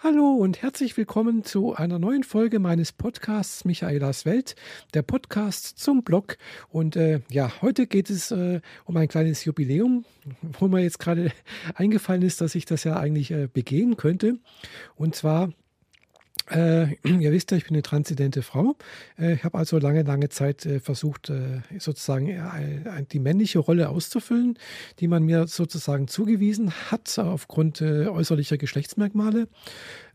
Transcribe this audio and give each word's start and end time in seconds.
Hallo 0.00 0.30
und 0.30 0.62
herzlich 0.62 0.96
willkommen 0.96 1.42
zu 1.42 1.74
einer 1.74 1.98
neuen 1.98 2.22
Folge 2.22 2.60
meines 2.60 2.92
Podcasts 2.92 3.64
Michaelas 3.64 4.24
Welt, 4.24 4.54
der 4.94 5.02
Podcast 5.02 5.76
zum 5.80 6.04
Blog. 6.04 6.38
Und 6.68 6.94
äh, 6.94 7.22
ja, 7.32 7.50
heute 7.62 7.88
geht 7.88 8.08
es 8.08 8.30
äh, 8.30 8.60
um 8.84 8.96
ein 8.96 9.08
kleines 9.08 9.44
Jubiläum, 9.44 10.04
wo 10.40 10.68
mir 10.68 10.82
jetzt 10.82 11.00
gerade 11.00 11.32
eingefallen 11.74 12.22
ist, 12.22 12.40
dass 12.40 12.54
ich 12.54 12.64
das 12.64 12.84
ja 12.84 12.96
eigentlich 12.96 13.32
äh, 13.32 13.48
begehen 13.52 13.96
könnte. 13.96 14.38
Und 14.94 15.16
zwar 15.16 15.50
äh, 16.50 16.94
ihr 17.04 17.32
wisst 17.32 17.50
ja, 17.50 17.56
ich 17.56 17.64
bin 17.64 17.74
eine 17.74 17.82
transidente 17.82 18.42
Frau. 18.42 18.76
Äh, 19.18 19.34
ich 19.34 19.44
habe 19.44 19.58
also 19.58 19.78
lange, 19.78 20.02
lange 20.02 20.28
Zeit 20.28 20.66
äh, 20.66 20.80
versucht, 20.80 21.30
äh, 21.30 21.60
sozusagen 21.78 22.28
äh, 22.28 23.04
die 23.10 23.18
männliche 23.18 23.58
Rolle 23.58 23.88
auszufüllen, 23.88 24.58
die 25.00 25.08
man 25.08 25.22
mir 25.22 25.46
sozusagen 25.46 26.08
zugewiesen 26.08 26.72
hat 26.90 27.18
aufgrund 27.18 27.80
äh, 27.80 28.06
äußerlicher 28.08 28.58
Geschlechtsmerkmale. 28.58 29.48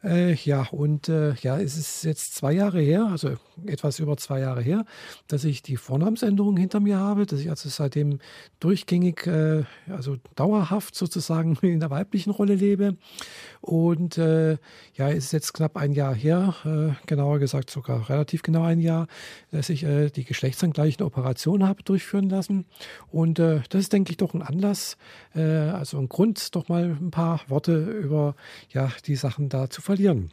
Äh, 0.03 0.33
ja, 0.33 0.67
und 0.71 1.07
äh, 1.07 1.33
ja, 1.35 1.57
es 1.57 1.77
ist 1.77 2.03
jetzt 2.03 2.35
zwei 2.35 2.51
Jahre 2.51 2.81
her, 2.81 3.07
also 3.09 3.37
etwas 3.65 3.99
über 3.99 4.17
zwei 4.17 4.41
Jahre 4.41 4.61
her, 4.61 4.85
dass 5.27 5.45
ich 5.45 5.61
die 5.61 5.77
Vornamensänderung 5.77 6.57
hinter 6.57 6.81
mir 6.81 6.97
habe, 6.97 7.25
dass 7.25 7.39
ich 7.39 7.49
also 7.49 7.69
seitdem 7.69 8.19
durchgängig, 8.59 9.25
äh, 9.27 9.63
also 9.87 10.17
dauerhaft 10.35 10.95
sozusagen 10.95 11.55
in 11.61 11.79
der 11.79 11.89
weiblichen 11.89 12.31
Rolle 12.31 12.55
lebe. 12.55 12.97
Und 13.61 14.17
äh, 14.17 14.57
ja, 14.95 15.09
es 15.09 15.25
ist 15.25 15.31
jetzt 15.31 15.53
knapp 15.53 15.77
ein 15.77 15.93
Jahr 15.93 16.13
her, 16.13 16.53
äh, 16.65 17.07
genauer 17.07 17.39
gesagt 17.39 17.69
sogar 17.69 18.09
relativ 18.09 18.41
genau 18.41 18.63
ein 18.63 18.79
Jahr, 18.81 19.07
dass 19.51 19.69
ich 19.69 19.83
äh, 19.83 20.09
die 20.09 20.25
geschlechtsangleichende 20.25 21.05
Operation 21.05 21.65
habe 21.65 21.81
durchführen 21.83 22.29
lassen. 22.29 22.65
Und 23.09 23.39
das 23.39 23.65
ist, 23.71 23.93
denke 23.93 24.11
ich, 24.11 24.17
doch 24.17 24.33
ein 24.33 24.41
Anlass, 24.41 24.97
also 25.33 25.97
ein 25.97 26.09
Grund, 26.09 26.55
doch 26.55 26.67
mal 26.67 26.97
ein 26.99 27.11
paar 27.11 27.41
Worte 27.47 27.77
über 27.77 28.35
ja, 28.69 28.91
die 29.05 29.15
Sachen 29.15 29.49
da 29.49 29.69
zu 29.69 29.81
verlieren 29.81 29.92
verlieren. 29.93 30.31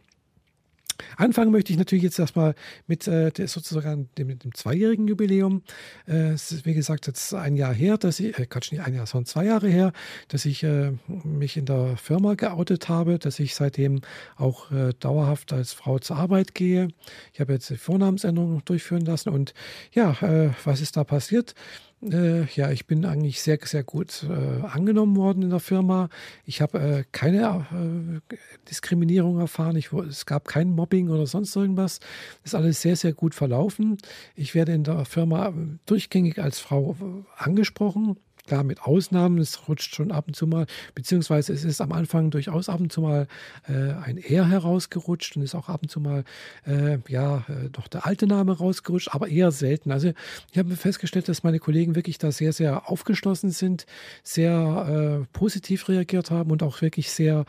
Anfangen 1.16 1.50
möchte 1.50 1.72
ich 1.72 1.78
natürlich 1.78 2.04
jetzt 2.04 2.18
erstmal 2.18 2.54
mit 2.86 3.06
äh, 3.08 3.30
sozusagen 3.46 4.10
dem, 4.18 4.38
dem 4.38 4.54
zweijährigen 4.54 5.08
Jubiläum. 5.08 5.62
Äh, 6.06 6.32
es 6.32 6.52
ist 6.52 6.66
wie 6.66 6.74
gesagt 6.74 7.06
jetzt 7.06 7.32
ein 7.34 7.56
Jahr 7.56 7.72
her, 7.72 7.96
dass 7.96 8.20
ich, 8.20 8.38
äh, 8.38 8.46
Quatsch, 8.46 8.70
nicht 8.72 8.82
ein 8.82 8.94
Jahr, 8.94 9.06
sondern 9.06 9.26
zwei 9.26 9.46
Jahre 9.46 9.68
her, 9.68 9.92
dass 10.28 10.44
ich 10.44 10.62
äh, 10.62 10.92
mich 11.24 11.56
in 11.56 11.64
der 11.64 11.96
Firma 11.96 12.34
geoutet 12.34 12.88
habe, 12.88 13.18
dass 13.18 13.38
ich 13.38 13.54
seitdem 13.54 14.02
auch 14.36 14.70
äh, 14.70 14.92
dauerhaft 15.00 15.52
als 15.52 15.72
Frau 15.72 15.98
zur 15.98 16.16
Arbeit 16.16 16.54
gehe. 16.54 16.88
Ich 17.32 17.40
habe 17.40 17.54
jetzt 17.54 17.70
die 17.70 17.76
Vornamensänderung 17.76 18.62
durchführen 18.64 19.04
lassen 19.04 19.30
und 19.30 19.54
ja, 19.92 20.12
äh, 20.20 20.50
was 20.64 20.80
ist 20.80 20.96
da 20.96 21.04
passiert? 21.04 21.54
Äh, 22.02 22.44
ja, 22.54 22.70
ich 22.70 22.86
bin 22.86 23.04
eigentlich 23.04 23.42
sehr, 23.42 23.58
sehr 23.62 23.82
gut 23.82 24.26
äh, 24.28 24.66
angenommen 24.66 25.16
worden 25.16 25.42
in 25.42 25.50
der 25.50 25.60
Firma. 25.60 26.08
Ich 26.46 26.62
habe 26.62 26.78
äh, 26.78 27.04
keine 27.12 27.66
äh, 27.72 28.36
Diskriminierung 28.70 29.38
erfahren. 29.38 29.76
Ich, 29.76 29.92
es 29.92 30.24
gab 30.24 30.48
kein 30.48 30.70
Mobbing 30.70 31.10
oder 31.10 31.26
sonst 31.26 31.54
irgendwas. 31.54 32.00
ist 32.42 32.54
alles 32.54 32.80
sehr, 32.80 32.96
sehr 32.96 33.12
gut 33.12 33.34
verlaufen. 33.34 33.98
Ich 34.34 34.54
werde 34.54 34.72
in 34.72 34.84
der 34.84 35.04
Firma 35.04 35.52
durchgängig 35.84 36.40
als 36.40 36.58
Frau 36.58 36.96
äh, 37.00 37.42
angesprochen. 37.42 38.16
Klar, 38.50 38.64
mit 38.64 38.82
Ausnahmen, 38.82 39.38
es 39.38 39.68
rutscht 39.68 39.94
schon 39.94 40.10
ab 40.10 40.24
und 40.26 40.34
zu 40.34 40.44
mal, 40.44 40.66
beziehungsweise 40.96 41.52
es 41.52 41.62
ist 41.62 41.80
am 41.80 41.92
Anfang 41.92 42.32
durchaus 42.32 42.68
ab 42.68 42.80
und 42.80 42.90
zu 42.90 43.00
mal 43.00 43.28
äh, 43.68 43.92
ein 43.92 44.18
Er 44.18 44.48
herausgerutscht 44.48 45.36
und 45.36 45.42
ist 45.42 45.54
auch 45.54 45.68
ab 45.68 45.82
und 45.82 45.88
zu 45.88 46.00
mal, 46.00 46.24
äh, 46.66 46.98
ja, 47.06 47.44
äh, 47.46 47.70
doch 47.70 47.86
der 47.86 48.06
alte 48.06 48.26
Name 48.26 48.58
rausgerutscht, 48.58 49.14
aber 49.14 49.28
eher 49.28 49.52
selten. 49.52 49.92
Also 49.92 50.10
ich 50.50 50.58
habe 50.58 50.74
festgestellt, 50.74 51.28
dass 51.28 51.44
meine 51.44 51.60
Kollegen 51.60 51.94
wirklich 51.94 52.18
da 52.18 52.32
sehr, 52.32 52.52
sehr 52.52 52.90
aufgeschlossen 52.90 53.52
sind, 53.52 53.86
sehr 54.24 55.20
äh, 55.22 55.26
positiv 55.32 55.88
reagiert 55.88 56.32
haben 56.32 56.50
und 56.50 56.64
auch 56.64 56.82
wirklich 56.82 57.12
sehr 57.12 57.44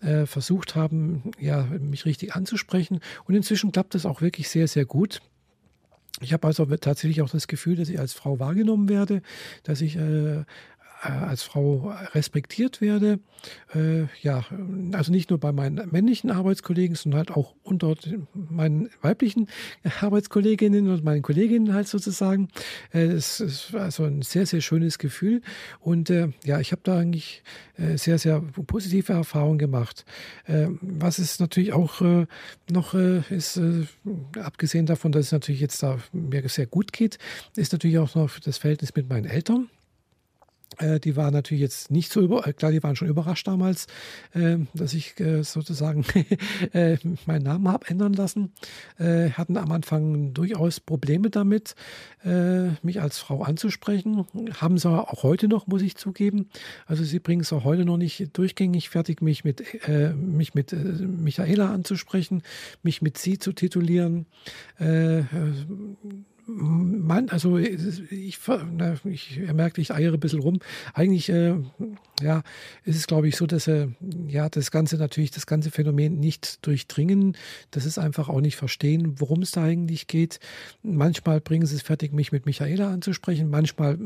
äh, 0.00 0.24
versucht 0.24 0.74
haben, 0.74 1.32
ja, 1.38 1.64
mich 1.64 2.06
richtig 2.06 2.34
anzusprechen. 2.34 3.00
Und 3.26 3.34
inzwischen 3.34 3.72
klappt 3.72 3.94
das 3.94 4.06
auch 4.06 4.22
wirklich 4.22 4.48
sehr, 4.48 4.68
sehr 4.68 4.86
gut. 4.86 5.20
Ich 6.20 6.32
habe 6.32 6.46
also 6.46 6.64
tatsächlich 6.64 7.20
auch 7.22 7.28
das 7.28 7.46
Gefühl, 7.46 7.76
dass 7.76 7.88
ich 7.88 7.98
als 7.98 8.14
Frau 8.14 8.38
wahrgenommen 8.38 8.88
werde, 8.88 9.22
dass 9.64 9.80
ich 9.80 9.96
äh, 9.96 10.44
als 11.02 11.42
Frau 11.42 11.94
respektiert 12.14 12.80
werde. 12.80 13.20
Äh, 13.74 14.04
ja, 14.22 14.44
also 14.92 15.12
nicht 15.12 15.30
nur 15.30 15.38
bei 15.38 15.52
meinen 15.52 15.90
männlichen 15.90 16.30
Arbeitskollegen, 16.30 16.96
sondern 16.96 17.18
halt 17.18 17.30
auch 17.30 17.54
unter 17.62 17.94
meinen 18.32 18.90
weiblichen 19.02 19.48
Arbeitskolleginnen 20.00 20.88
und 20.88 21.04
meinen 21.04 21.22
Kolleginnen 21.22 21.74
halt 21.74 21.88
sozusagen. 21.88 22.48
Äh, 22.92 23.04
es 23.04 23.40
ist 23.40 23.74
also 23.74 24.04
ein 24.04 24.22
sehr, 24.22 24.46
sehr 24.46 24.60
schönes 24.60 24.98
Gefühl. 24.98 25.42
Und 25.80 26.10
äh, 26.10 26.28
ja, 26.44 26.60
ich 26.60 26.72
habe 26.72 26.82
da 26.84 26.98
eigentlich 26.98 27.42
äh, 27.76 27.96
sehr, 27.96 28.18
sehr 28.18 28.40
positive 28.40 29.12
Erfahrungen 29.12 29.58
gemacht. 29.58 30.04
Äh, 30.46 30.68
was 30.80 31.18
es 31.18 31.38
natürlich 31.38 31.72
auch 31.72 32.00
noch 32.70 32.94
ist, 32.94 33.60
abgesehen 34.38 34.86
davon, 34.86 35.12
dass 35.12 35.26
es 35.26 35.32
natürlich 35.32 35.60
jetzt 35.60 35.82
da 35.82 35.98
mir 36.12 36.48
sehr 36.48 36.66
gut 36.66 36.92
geht, 36.92 37.18
ist 37.54 37.72
natürlich 37.72 37.98
auch 37.98 38.14
noch 38.14 38.38
das 38.38 38.58
Verhältnis 38.58 38.94
mit 38.94 39.08
meinen 39.08 39.26
Eltern. 39.26 39.68
Äh, 40.78 41.00
die 41.00 41.16
waren 41.16 41.32
natürlich 41.32 41.62
jetzt 41.62 41.90
nicht 41.90 42.12
so 42.12 42.20
über, 42.20 42.46
äh, 42.46 42.52
klar, 42.52 42.72
die 42.72 42.82
waren 42.82 42.96
schon 42.96 43.08
überrascht 43.08 43.46
damals, 43.46 43.86
äh, 44.32 44.58
dass 44.74 44.94
ich 44.94 45.18
äh, 45.20 45.42
sozusagen 45.42 46.04
meinen 47.26 47.42
Namen 47.42 47.68
habe 47.68 47.88
ändern 47.88 48.12
lassen. 48.12 48.52
Hatten 48.98 49.56
am 49.56 49.72
Anfang 49.72 50.32
durchaus 50.34 50.80
Probleme 50.80 51.30
damit, 51.30 51.74
mich 52.82 53.00
als 53.00 53.18
Frau 53.18 53.42
anzusprechen. 53.42 54.26
Haben 54.60 54.78
sie 54.78 54.88
auch 54.88 55.22
heute 55.22 55.48
noch, 55.48 55.66
muss 55.66 55.82
ich 55.82 55.96
zugeben. 55.96 56.48
Also 56.86 57.04
sie 57.04 57.18
bringen 57.18 57.42
es 57.42 57.52
auch 57.52 57.64
heute 57.64 57.84
noch 57.84 57.96
nicht 57.96 58.36
durchgängig 58.36 58.88
fertig, 58.88 59.22
mich 59.22 59.44
mit, 59.44 59.62
mich 60.16 60.54
mit 60.54 60.72
Michaela 60.72 61.72
anzusprechen, 61.72 62.42
mich 62.82 63.02
mit 63.02 63.18
sie 63.18 63.38
zu 63.38 63.52
titulieren 63.52 64.26
man, 66.46 67.28
also 67.28 67.58
ich, 67.58 68.38
na, 68.48 68.94
ich 69.04 69.38
merke, 69.52 69.80
ich 69.80 69.92
eiere 69.92 70.14
ein 70.14 70.20
bisschen 70.20 70.40
rum. 70.40 70.60
Eigentlich, 70.94 71.28
äh, 71.28 71.56
ja, 72.20 72.42
ist 72.84 72.96
es, 72.96 73.06
glaube 73.06 73.28
ich, 73.28 73.36
so, 73.36 73.46
dass 73.46 73.66
äh, 73.66 73.88
ja 74.28 74.48
das 74.48 74.70
Ganze 74.70 74.96
natürlich, 74.96 75.32
das 75.32 75.46
ganze 75.46 75.70
Phänomen 75.70 76.20
nicht 76.20 76.64
durchdringen. 76.64 77.36
Das 77.72 77.84
ist 77.84 77.98
einfach 77.98 78.28
auch 78.28 78.40
nicht 78.40 78.56
verstehen, 78.56 79.20
worum 79.20 79.42
es 79.42 79.50
da 79.50 79.64
eigentlich 79.64 80.06
geht. 80.06 80.38
Manchmal 80.82 81.40
bringen 81.40 81.66
sie 81.66 81.76
es 81.76 81.82
fertig, 81.82 82.12
mich 82.12 82.30
mit 82.30 82.46
Michaela 82.46 82.92
anzusprechen. 82.92 83.50
Manchmal 83.50 83.98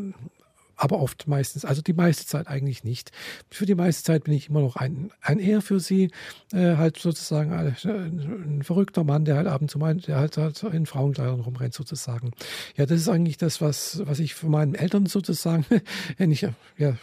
aber 0.81 1.01
oft 1.01 1.29
meistens, 1.29 1.65
also 1.67 1.83
die 1.83 1.93
meiste 1.93 2.27
Zeit 2.27 2.49
eigentlich 2.49 2.85
nicht. 2.85 3.13
Für 3.51 3.67
die 3.67 3.75
meiste 3.75 4.03
Zeit 4.03 4.25
bin 4.25 4.33
ich 4.33 4.49
immer 4.49 4.63
noch 4.63 4.77
ein, 4.77 5.13
ein 5.21 5.39
Ehr 5.39 5.61
für 5.61 5.79
sie, 5.79 6.11
äh, 6.53 6.77
halt 6.77 6.97
sozusagen 6.97 7.53
ein, 7.53 7.77
ein, 7.85 8.63
verrückter 8.63 9.05
Mann, 9.05 9.27
der 9.27 9.37
halt 9.37 9.47
ab 9.47 9.61
und 9.61 9.71
zu 9.71 9.79
meint, 9.79 10.07
der 10.07 10.17
halt, 10.17 10.39
halt 10.39 10.63
in 10.63 10.87
Frauenkleidern 10.87 11.41
rumrennt 11.41 11.75
sozusagen. 11.75 12.31
Ja, 12.77 12.87
das 12.87 13.01
ist 13.01 13.09
eigentlich 13.09 13.37
das, 13.37 13.61
was, 13.61 14.01
was 14.07 14.21
ich 14.21 14.35
von 14.35 14.51
meinen 14.51 14.75
Eltern 14.75 15.05
sozusagen, 15.05 15.67
nicht, 16.19 16.49
ja, 16.79 16.97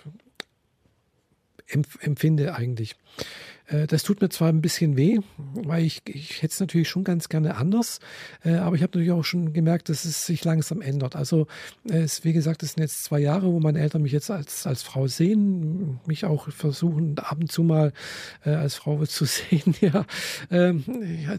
empfinde 1.67 2.55
eigentlich. 2.55 2.95
Äh, 3.67 3.87
das 3.87 4.03
tut 4.03 4.21
mir 4.21 4.29
zwar 4.29 4.49
ein 4.49 4.61
bisschen 4.61 4.97
weh, 4.97 5.19
weil 5.37 5.83
ich, 5.83 6.01
ich 6.05 6.41
hätte 6.41 6.53
es 6.53 6.59
natürlich 6.59 6.89
schon 6.89 7.03
ganz 7.03 7.29
gerne 7.29 7.55
anders, 7.55 7.99
äh, 8.43 8.55
aber 8.55 8.75
ich 8.75 8.81
habe 8.81 8.91
natürlich 8.91 9.11
auch 9.11 9.23
schon 9.23 9.53
gemerkt, 9.53 9.89
dass 9.89 10.05
es 10.05 10.25
sich 10.25 10.43
langsam 10.43 10.81
ändert. 10.81 11.15
Also 11.15 11.47
es, 11.83 12.23
wie 12.23 12.33
gesagt, 12.33 12.63
es 12.63 12.73
sind 12.73 12.81
jetzt 12.81 13.03
zwei 13.03 13.19
Jahre, 13.19 13.51
wo 13.51 13.59
meine 13.59 13.79
Eltern 13.79 14.01
mich 14.01 14.11
jetzt 14.11 14.31
als, 14.31 14.65
als 14.65 14.81
Frau 14.81 15.07
sehen, 15.07 15.99
mich 16.05 16.25
auch 16.25 16.49
versuchen 16.51 17.17
ab 17.19 17.37
und 17.39 17.51
zu 17.51 17.63
mal 17.63 17.93
äh, 18.45 18.51
als 18.51 18.75
Frau 18.75 19.05
zu 19.05 19.25
sehen. 19.25 19.75
ja, 19.81 20.05
ähm, 20.49 20.83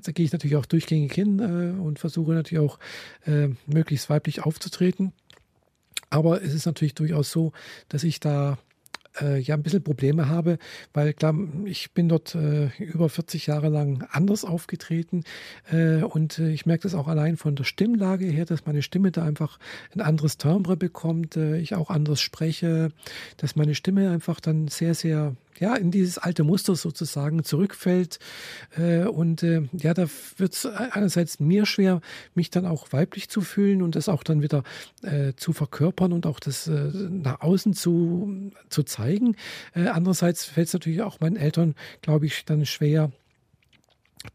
da 0.02 0.12
gehe 0.12 0.24
ich 0.24 0.32
natürlich 0.32 0.56
auch 0.56 0.66
durchgängig 0.66 1.12
hin 1.12 1.38
äh, 1.38 1.80
und 1.80 1.98
versuche 1.98 2.32
natürlich 2.32 2.64
auch 2.64 2.78
äh, 3.26 3.48
möglichst 3.66 4.10
weiblich 4.10 4.42
aufzutreten. 4.44 5.12
Aber 6.10 6.42
es 6.42 6.54
ist 6.54 6.64
natürlich 6.64 6.94
durchaus 6.94 7.30
so, 7.30 7.52
dass 7.88 8.02
ich 8.02 8.18
da 8.18 8.58
äh, 9.20 9.38
ja 9.38 9.54
ein 9.54 9.62
bisschen 9.62 9.82
Probleme 9.82 10.28
habe, 10.28 10.58
weil 10.92 11.12
klar, 11.12 11.34
ich 11.64 11.92
bin 11.92 12.08
dort 12.08 12.34
äh, 12.34 12.68
über 12.78 13.08
40 13.08 13.46
Jahre 13.46 13.68
lang 13.68 14.06
anders 14.10 14.44
aufgetreten 14.44 15.24
äh, 15.70 16.02
und 16.02 16.38
äh, 16.38 16.50
ich 16.50 16.66
merke 16.66 16.82
das 16.82 16.94
auch 16.94 17.08
allein 17.08 17.36
von 17.36 17.56
der 17.56 17.64
Stimmlage 17.64 18.26
her, 18.26 18.44
dass 18.44 18.66
meine 18.66 18.82
Stimme 18.82 19.10
da 19.10 19.24
einfach 19.24 19.58
ein 19.94 20.00
anderes 20.00 20.36
Timbre 20.38 20.76
bekommt, 20.76 21.36
äh, 21.36 21.58
ich 21.58 21.74
auch 21.74 21.90
anders 21.90 22.20
spreche, 22.20 22.90
dass 23.36 23.56
meine 23.56 23.74
Stimme 23.74 24.10
einfach 24.10 24.40
dann 24.40 24.68
sehr, 24.68 24.94
sehr 24.94 25.34
ja, 25.60 25.74
in 25.74 25.90
dieses 25.90 26.18
alte 26.18 26.44
Muster 26.44 26.74
sozusagen 26.74 27.44
zurückfällt. 27.44 28.18
Äh, 28.76 29.04
und 29.04 29.42
äh, 29.42 29.62
ja, 29.72 29.94
da 29.94 30.06
wird 30.36 30.52
es 30.52 30.66
einerseits 30.66 31.40
mir 31.40 31.66
schwer, 31.66 32.00
mich 32.34 32.50
dann 32.50 32.66
auch 32.66 32.92
weiblich 32.92 33.28
zu 33.28 33.40
fühlen 33.40 33.82
und 33.82 33.94
das 33.94 34.08
auch 34.08 34.22
dann 34.22 34.42
wieder 34.42 34.62
äh, 35.02 35.32
zu 35.36 35.52
verkörpern 35.52 36.12
und 36.12 36.26
auch 36.26 36.40
das 36.40 36.66
äh, 36.68 36.90
nach 37.10 37.40
außen 37.40 37.74
zu, 37.74 38.52
zu 38.68 38.82
zeigen. 38.82 39.36
Äh, 39.74 39.88
andererseits 39.88 40.44
fällt 40.44 40.68
es 40.68 40.74
natürlich 40.74 41.02
auch 41.02 41.20
meinen 41.20 41.36
Eltern, 41.36 41.74
glaube 42.02 42.26
ich, 42.26 42.44
dann 42.44 42.66
schwer, 42.66 43.10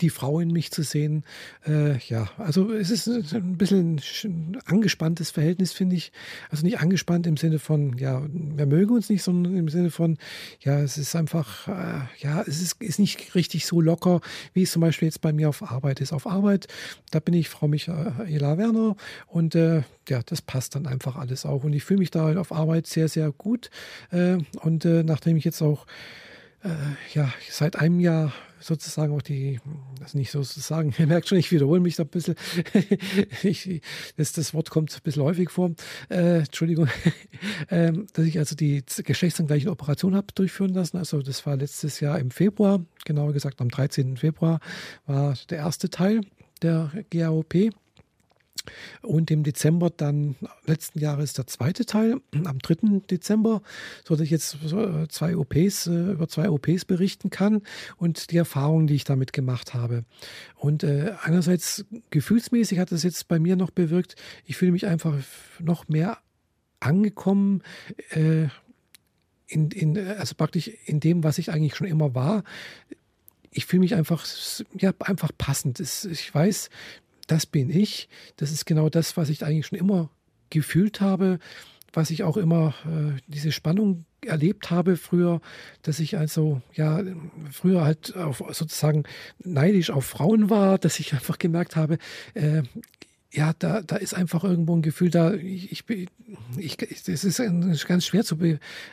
die 0.01 0.09
Frau 0.09 0.39
in 0.39 0.51
mich 0.51 0.71
zu 0.71 0.83
sehen. 0.83 1.23
Äh, 1.65 1.97
ja, 2.07 2.29
also 2.37 2.71
es 2.71 2.89
ist 2.89 3.07
ein 3.07 3.57
bisschen 3.57 4.01
ein 4.23 4.57
angespanntes 4.65 5.31
Verhältnis, 5.31 5.73
finde 5.73 5.95
ich. 5.95 6.11
Also 6.49 6.65
nicht 6.65 6.79
angespannt 6.79 7.27
im 7.27 7.37
Sinne 7.37 7.59
von, 7.59 7.97
ja, 7.97 8.21
wir 8.31 8.65
mögen 8.65 8.93
uns 8.93 9.09
nicht, 9.09 9.23
sondern 9.23 9.55
im 9.55 9.69
Sinne 9.69 9.91
von, 9.91 10.17
ja, 10.61 10.79
es 10.79 10.97
ist 10.97 11.15
einfach, 11.15 11.67
äh, 11.67 12.01
ja, 12.19 12.41
es 12.41 12.61
ist, 12.61 12.81
ist 12.81 12.99
nicht 12.99 13.35
richtig 13.35 13.65
so 13.65 13.81
locker, 13.81 14.21
wie 14.53 14.63
es 14.63 14.71
zum 14.71 14.81
Beispiel 14.81 15.07
jetzt 15.07 15.21
bei 15.21 15.33
mir 15.33 15.49
auf 15.49 15.61
Arbeit 15.63 16.01
ist. 16.01 16.13
Auf 16.13 16.27
Arbeit, 16.27 16.67
da 17.11 17.19
bin 17.19 17.33
ich 17.33 17.49
Frau 17.49 17.67
Michaela 17.67 18.57
Werner 18.57 18.95
und 19.27 19.55
äh, 19.55 19.83
ja, 20.09 20.21
das 20.25 20.41
passt 20.41 20.75
dann 20.75 20.87
einfach 20.87 21.15
alles 21.15 21.45
auch. 21.45 21.63
Und 21.63 21.73
ich 21.73 21.83
fühle 21.83 21.99
mich 21.99 22.11
da 22.11 22.39
auf 22.39 22.51
Arbeit 22.51 22.87
sehr, 22.87 23.07
sehr 23.07 23.31
gut. 23.31 23.69
Äh, 24.11 24.37
und 24.61 24.85
äh, 24.85 25.03
nachdem 25.03 25.37
ich 25.37 25.45
jetzt 25.45 25.61
auch 25.61 25.85
äh, 26.63 26.69
ja, 27.13 27.31
seit 27.49 27.75
einem 27.75 27.99
Jahr 27.99 28.33
sozusagen 28.63 29.13
auch 29.13 29.21
die, 29.21 29.59
das 29.99 30.13
nicht 30.13 30.31
sozusagen, 30.31 30.93
ihr 30.99 31.07
merkt 31.07 31.27
schon, 31.27 31.37
ich 31.37 31.51
wiederhole 31.51 31.79
mich 31.79 31.95
da 31.95 32.03
ein 32.03 32.09
bisschen, 32.09 32.35
ich, 33.43 33.81
das, 34.17 34.31
das 34.33 34.53
Wort 34.53 34.69
kommt 34.69 34.93
ein 34.93 35.01
bisschen 35.03 35.23
häufig 35.23 35.49
vor, 35.49 35.71
äh, 36.09 36.39
Entschuldigung, 36.39 36.87
ähm, 37.69 38.07
dass 38.13 38.25
ich 38.25 38.39
also 38.39 38.55
die 38.55 38.83
geschlechtsangleichen 39.03 39.69
Operation 39.69 40.15
habe 40.15 40.27
durchführen 40.33 40.73
lassen. 40.73 40.97
Also 40.97 41.21
das 41.21 41.45
war 41.45 41.55
letztes 41.55 41.99
Jahr 41.99 42.19
im 42.19 42.31
Februar, 42.31 42.85
genauer 43.05 43.33
gesagt 43.33 43.61
am 43.61 43.69
13. 43.69 44.17
Februar 44.17 44.59
war 45.05 45.35
der 45.49 45.59
erste 45.59 45.89
Teil 45.89 46.21
der 46.61 46.91
GAOP. 47.09 47.73
Und 49.01 49.29
im 49.31 49.43
Dezember 49.43 49.89
dann 49.89 50.35
letzten 50.65 50.99
Jahres 50.99 51.33
der 51.33 51.47
zweite 51.47 51.85
Teil, 51.85 52.21
am 52.45 52.59
3. 52.59 53.01
Dezember, 53.09 53.61
so 54.05 54.15
dass 54.15 54.23
ich 54.23 54.29
jetzt 54.29 54.57
zwei 55.09 55.35
OPs, 55.35 55.87
äh, 55.87 56.11
über 56.11 56.27
zwei 56.27 56.49
OPs 56.49 56.85
berichten 56.85 57.29
kann 57.29 57.61
und 57.97 58.31
die 58.31 58.37
Erfahrungen, 58.37 58.87
die 58.87 58.95
ich 58.95 59.03
damit 59.03 59.33
gemacht 59.33 59.73
habe. 59.73 60.05
Und 60.55 60.83
äh, 60.83 61.13
einerseits 61.21 61.85
gefühlsmäßig 62.09 62.79
hat 62.79 62.91
es 62.91 63.03
jetzt 63.03 63.27
bei 63.27 63.39
mir 63.39 63.55
noch 63.55 63.71
bewirkt, 63.71 64.15
ich 64.45 64.55
fühle 64.55 64.71
mich 64.71 64.85
einfach 64.85 65.17
noch 65.59 65.89
mehr 65.89 66.19
angekommen, 66.79 67.63
äh, 68.11 68.47
in, 69.47 69.71
in, 69.71 69.97
also 69.97 70.35
praktisch 70.35 70.71
in 70.85 70.99
dem, 70.99 71.23
was 71.23 71.37
ich 71.37 71.51
eigentlich 71.51 71.75
schon 71.75 71.87
immer 71.87 72.15
war 72.15 72.43
ich 73.53 73.65
fühle 73.65 73.81
mich 73.81 73.95
einfach, 73.95 74.25
ja, 74.77 74.93
einfach 74.99 75.31
passend. 75.37 75.79
Ich 75.79 76.33
weiß, 76.33 76.69
das 77.27 77.45
bin 77.45 77.69
ich. 77.69 78.09
Das 78.37 78.51
ist 78.51 78.65
genau 78.65 78.89
das, 78.89 79.17
was 79.17 79.29
ich 79.29 79.43
eigentlich 79.45 79.67
schon 79.67 79.79
immer 79.79 80.09
gefühlt 80.49 81.01
habe, 81.01 81.39
was 81.93 82.09
ich 82.09 82.23
auch 82.23 82.37
immer, 82.37 82.73
äh, 82.85 83.19
diese 83.27 83.51
Spannung 83.51 84.05
erlebt 84.25 84.71
habe 84.71 84.97
früher, 84.97 85.41
dass 85.81 85.99
ich 85.99 86.17
also 86.17 86.61
ja 86.73 87.01
früher 87.51 87.83
halt 87.83 88.15
auf, 88.15 88.43
sozusagen 88.51 89.03
neidisch 89.39 89.89
auf 89.89 90.05
Frauen 90.05 90.49
war, 90.49 90.77
dass 90.77 90.99
ich 90.99 91.13
einfach 91.13 91.37
gemerkt 91.37 91.75
habe, 91.75 91.97
äh, 92.33 92.63
ja, 93.31 93.53
da, 93.57 93.81
da 93.81 93.95
ist 93.95 94.13
einfach 94.13 94.43
irgendwo 94.43 94.75
ein 94.75 94.83
Gefühl 94.83 95.09
da, 95.09 95.33
ich, 95.33 95.71
ich, 95.89 96.13
ich 96.57 96.77
das 96.77 97.23
ist 97.23 97.87
ganz 97.87 98.05
schwer 98.05 98.23
zu, 98.23 98.37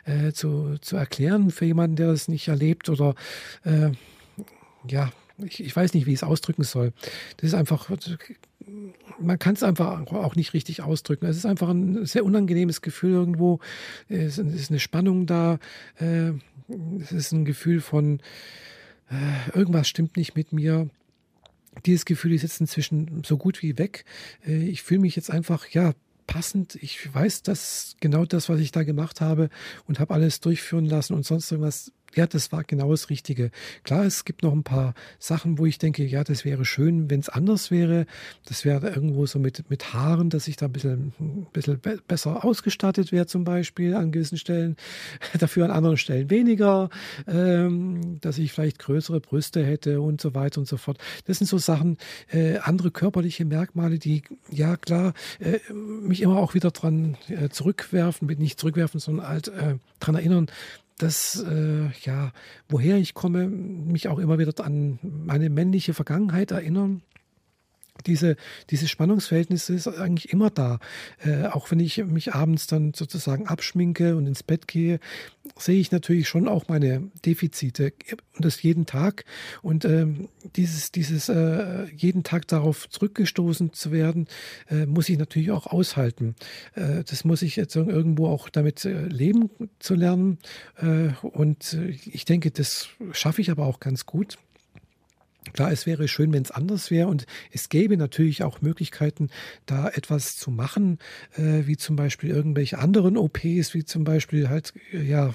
äh, 0.05 0.33
zu, 0.33 0.79
zu 0.81 0.97
erklären 0.97 1.51
für 1.51 1.67
jemanden, 1.67 1.97
der 1.97 2.07
das 2.09 2.27
nicht 2.27 2.49
erlebt 2.49 2.89
oder 2.89 3.15
äh, 3.65 3.91
ja, 4.89 5.13
ich, 5.45 5.63
ich 5.63 5.75
weiß 5.75 5.95
nicht, 5.95 6.07
wie 6.07 6.13
ich 6.13 6.19
es 6.19 6.23
ausdrücken 6.23 6.63
soll. 6.63 6.93
Das 7.37 7.49
ist 7.49 7.55
einfach, 7.55 7.91
man 9.19 9.39
kann 9.39 9.55
es 9.55 9.63
einfach 9.63 10.07
auch 10.13 10.37
nicht 10.37 10.55
richtig 10.55 10.83
ausdrücken. 10.83 11.27
Es 11.27 11.37
ist 11.37 11.47
einfach 11.47 11.69
ein 11.69 12.05
sehr 12.07 12.25
unangenehmes 12.25 12.83
Gefühl 12.83 13.13
irgendwo. 13.13 13.61
Es 14.09 14.39
ist 14.39 14.71
eine 14.71 14.81
Spannung 14.81 15.27
da. 15.27 15.59
Äh, 15.99 16.33
es 17.01 17.13
ist 17.13 17.33
ein 17.33 17.45
Gefühl 17.45 17.81
von, 17.81 18.21
äh, 19.11 19.57
irgendwas 19.57 19.89
stimmt 19.89 20.17
nicht 20.17 20.37
mit 20.37 20.53
mir. 20.53 20.89
Dieses 21.87 22.05
Gefühl 22.05 22.33
ist 22.33 22.43
jetzt 22.43 22.61
inzwischen 22.61 23.23
so 23.25 23.37
gut 23.37 23.63
wie 23.63 23.79
weg. 23.79 24.05
Äh, 24.47 24.65
ich 24.65 24.83
fühle 24.83 25.01
mich 25.01 25.17
jetzt 25.17 25.31
einfach, 25.31 25.69
ja, 25.69 25.93
passend. 26.31 26.77
Ich 26.77 27.13
weiß, 27.13 27.43
dass 27.43 27.97
genau 28.01 28.25
das, 28.25 28.49
was 28.49 28.61
ich 28.61 28.71
da 28.71 28.85
gemacht 28.85 29.21
habe 29.21 29.51
und 29.87 29.99
habe 29.99 30.15
alles 30.15 30.39
durchführen 30.41 30.87
lassen 30.87 31.15
und 31.15 31.27
sonst 31.27 31.51
irgendwas 31.51 31.93
ja, 32.15 32.27
das 32.27 32.53
war 32.53 32.65
genau 32.65 32.91
das 32.91 33.11
Richtige. 33.11 33.51
Klar, 33.85 34.05
es 34.05 34.25
gibt 34.25 34.43
noch 34.43 34.53
ein 34.53 34.65
paar 34.65 34.95
Sachen, 35.19 35.59
wo 35.59 35.67
ich 35.67 35.79
denke, 35.79 36.05
ja, 36.05 36.25
das 36.25 36.45
wäre 36.45 36.65
schön, 36.65 37.11
wenn 37.11 37.21
es 37.21 37.29
anders 37.29 37.71
wäre. 37.71 38.07
Das 38.47 38.65
wäre 38.65 38.89
irgendwo 38.89 39.27
so 39.27 39.39
mit, 39.39 39.71
mit 39.71 39.93
Haaren, 39.93 40.31
dass 40.31 40.49
ich 40.49 40.57
da 40.57 40.67
ein 40.67 40.73
bisschen, 40.73 41.13
ein 41.21 41.47
bisschen 41.53 41.81
be 41.81 42.01
besser 42.07 42.45
ausgestattet 42.45 43.13
wäre, 43.13 43.27
zum 43.27 43.45
Beispiel 43.45 43.95
an 43.95 44.13
gewissen 44.13 44.39
Stellen. 44.39 44.77
Dafür 45.39 45.65
an 45.65 45.71
anderen 45.71 45.97
Stellen 45.97 46.31
weniger. 46.31 46.91
Ähm, 47.27 48.19
dass 48.21 48.39
ich 48.39 48.53
vielleicht 48.53 48.79
größere 48.79 49.21
Brüste 49.21 49.65
hätte 49.65 50.01
und 50.01 50.21
so 50.21 50.35
weiter 50.35 50.61
und 50.61 50.67
so 50.67 50.77
fort. 50.77 50.99
Das 51.27 51.39
sind 51.39 51.47
so 51.47 51.59
Sachen, 51.59 51.99
äh, 52.31 52.59
andere 52.59 52.91
körperliche 52.91 53.45
Merkmale, 53.45 53.99
die, 53.99 54.23
ja, 54.51 54.77
klar, 54.77 55.15
äh, 55.39 55.59
mich 55.73 56.23
immer 56.23 56.39
auch 56.39 56.55
wieder 56.55 56.71
dran 56.71 57.17
äh, 57.29 57.49
zurückwerfen, 57.49 58.29
nicht 58.39 58.59
zurückwerfen, 58.59 59.01
sondern 59.01 59.29
halt 59.29 59.49
äh, 59.49 59.77
dran 60.01 60.15
erinnern, 60.15 60.47
dass, 61.03 61.43
äh, 61.43 61.89
ja, 62.03 62.33
woher 62.69 62.97
ich 62.97 63.15
komme, 63.15 63.47
mich 63.49 64.09
auch 64.09 64.19
immer 64.19 64.39
wieder 64.39 64.65
an 64.65 64.99
meine 65.03 65.51
männliche 65.51 65.95
Vergangenheit 65.95 66.51
erinnern 66.51 67.03
diese, 68.07 68.37
dieses 68.71 68.91
Spannungsverhältnis 68.91 69.69
ist 69.69 69.89
eigentlich 69.89 70.33
immer 70.33 70.51
da. 70.51 70.79
Äh, 71.25 71.47
auch 71.47 71.71
wenn 71.71 71.81
ich 71.81 72.05
mich 72.05 72.35
abends 72.35 72.67
dann 72.67 72.95
sozusagen 72.95 73.47
abschminke 73.47 74.17
und 74.17 74.27
ins 74.27 74.43
Bett 74.43 74.69
gehe, 74.69 75.01
sehe 75.59 75.81
ich 75.81 75.93
natürlich 75.93 76.29
schon 76.29 76.49
auch 76.49 76.69
meine 76.69 77.11
Defizite 77.25 77.93
und 78.37 78.45
das 78.45 78.63
jeden 78.63 78.87
Tag. 78.87 79.25
Und 79.63 79.85
ähm, 79.85 80.29
dieses, 80.57 80.93
dieses 80.93 81.29
äh, 81.29 81.87
jeden 81.95 82.23
Tag 82.23 82.49
darauf 82.49 82.89
zurückgestoßen 82.89 83.73
zu 83.73 83.93
werden, 83.93 84.27
äh, 84.69 84.87
muss 84.87 85.09
ich 85.09 85.19
natürlich 85.19 85.51
auch 85.51 85.67
aushalten. 85.67 86.35
Äh, 86.75 87.05
das 87.05 87.25
muss 87.25 87.43
ich 87.43 87.57
jetzt 87.57 87.77
irgendwo 87.77 88.29
auch 88.29 88.49
damit 88.49 88.85
äh, 88.85 89.07
leben 89.07 89.51
zu 89.79 89.95
lernen. 89.95 90.39
Äh, 90.77 91.11
und 91.23 91.77
ich 92.13 92.25
denke, 92.25 92.51
das 92.51 92.89
schaffe 93.13 93.41
ich 93.41 93.51
aber 93.51 93.67
auch 93.67 93.81
ganz 93.81 94.07
gut. 94.07 94.39
Klar, 95.53 95.73
es 95.73 95.87
wäre 95.87 96.09
schön, 96.09 96.33
wenn 96.33 96.43
es 96.43 96.51
anders 96.51 96.91
wäre 96.91 97.09
und 97.09 97.27
es 97.53 97.69
gäbe 97.69 97.97
natürlich 97.97 98.43
auch 98.43 98.61
Möglichkeiten, 98.61 99.31
da 99.67 99.89
etwas 99.89 100.37
zu 100.37 100.51
machen, 100.51 100.99
äh, 101.37 101.67
wie 101.67 101.77
zum 101.77 101.97
Beispiel 101.97 102.31
irgendwelche 102.31 102.79
anderen 102.79 103.17
OPs, 103.17 103.75
wie 103.75 103.85
zum 103.85 104.05
Beispiel 104.05 104.49
halt, 104.49 104.73
ja, 104.93 105.35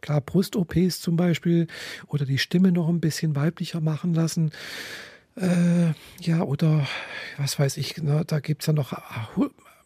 klar, 0.00 0.20
Brust-OPs 0.20 1.00
zum 1.00 1.16
Beispiel 1.16 1.66
oder 2.06 2.24
die 2.24 2.38
Stimme 2.38 2.72
noch 2.72 2.88
ein 2.88 3.00
bisschen 3.00 3.36
weiblicher 3.36 3.80
machen 3.80 4.14
lassen. 4.14 4.50
Äh, 5.36 5.92
ja, 6.20 6.42
oder 6.42 6.86
was 7.38 7.58
weiß 7.58 7.78
ich, 7.78 7.94
na, 8.02 8.24
da 8.24 8.40
gibt 8.40 8.62
es 8.62 8.66
ja 8.66 8.72
noch 8.72 8.92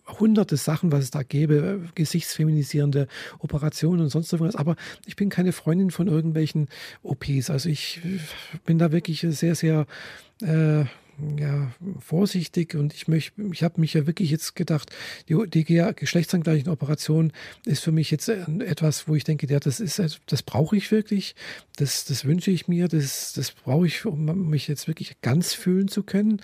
hunderte 0.07 0.57
Sachen, 0.57 0.93
was 0.93 1.05
es 1.05 1.11
da 1.11 1.23
gäbe, 1.23 1.81
gesichtsfeminisierende 1.95 3.09
Operationen 3.39 4.03
und 4.03 4.09
sonst 4.09 4.33
irgendwas. 4.33 4.57
Aber 4.57 4.77
ich 5.07 5.17
bin 5.17 5.29
keine 5.29 5.53
Freundin 5.53 5.91
von 5.91 6.07
irgendwelchen 6.07 6.69
OPs. 7.03 7.51
Also 7.51 7.69
ich 7.69 8.01
bin 8.65 8.79
da 8.79 8.93
wirklich 8.93 9.27
sehr, 9.29 9.55
sehr 9.55 9.87
äh, 10.43 10.85
ja, 11.39 11.73
vorsichtig 11.99 12.75
und 12.75 12.93
ich 12.93 13.09
möchte, 13.09 13.41
ich 13.53 13.63
habe 13.63 13.81
mich 13.81 13.95
ja 13.95 14.07
wirklich 14.07 14.31
jetzt 14.31 14.55
gedacht, 14.55 14.95
die, 15.29 15.37
die 15.49 15.65
geschlechtsangleichen 15.65 16.69
Operation 16.69 17.33
ist 17.65 17.83
für 17.83 17.93
mich 17.93 18.11
jetzt 18.11 18.29
etwas, 18.29 19.09
wo 19.09 19.15
ich 19.15 19.25
denke, 19.25 19.47
ja, 19.47 19.59
das 19.59 19.81
ist, 19.81 20.01
das 20.27 20.43
brauche 20.43 20.77
ich 20.77 20.91
wirklich, 20.91 21.35
das, 21.77 22.05
das 22.05 22.25
wünsche 22.25 22.51
ich 22.51 22.69
mir, 22.69 22.89
das, 22.89 23.33
das 23.33 23.53
brauche 23.53 23.87
ich, 23.87 24.05
um 24.05 24.51
mich 24.51 24.69
jetzt 24.69 24.89
wirklich 24.89 25.21
ganz 25.23 25.55
fühlen 25.55 25.89
zu 25.89 26.03
können. 26.03 26.43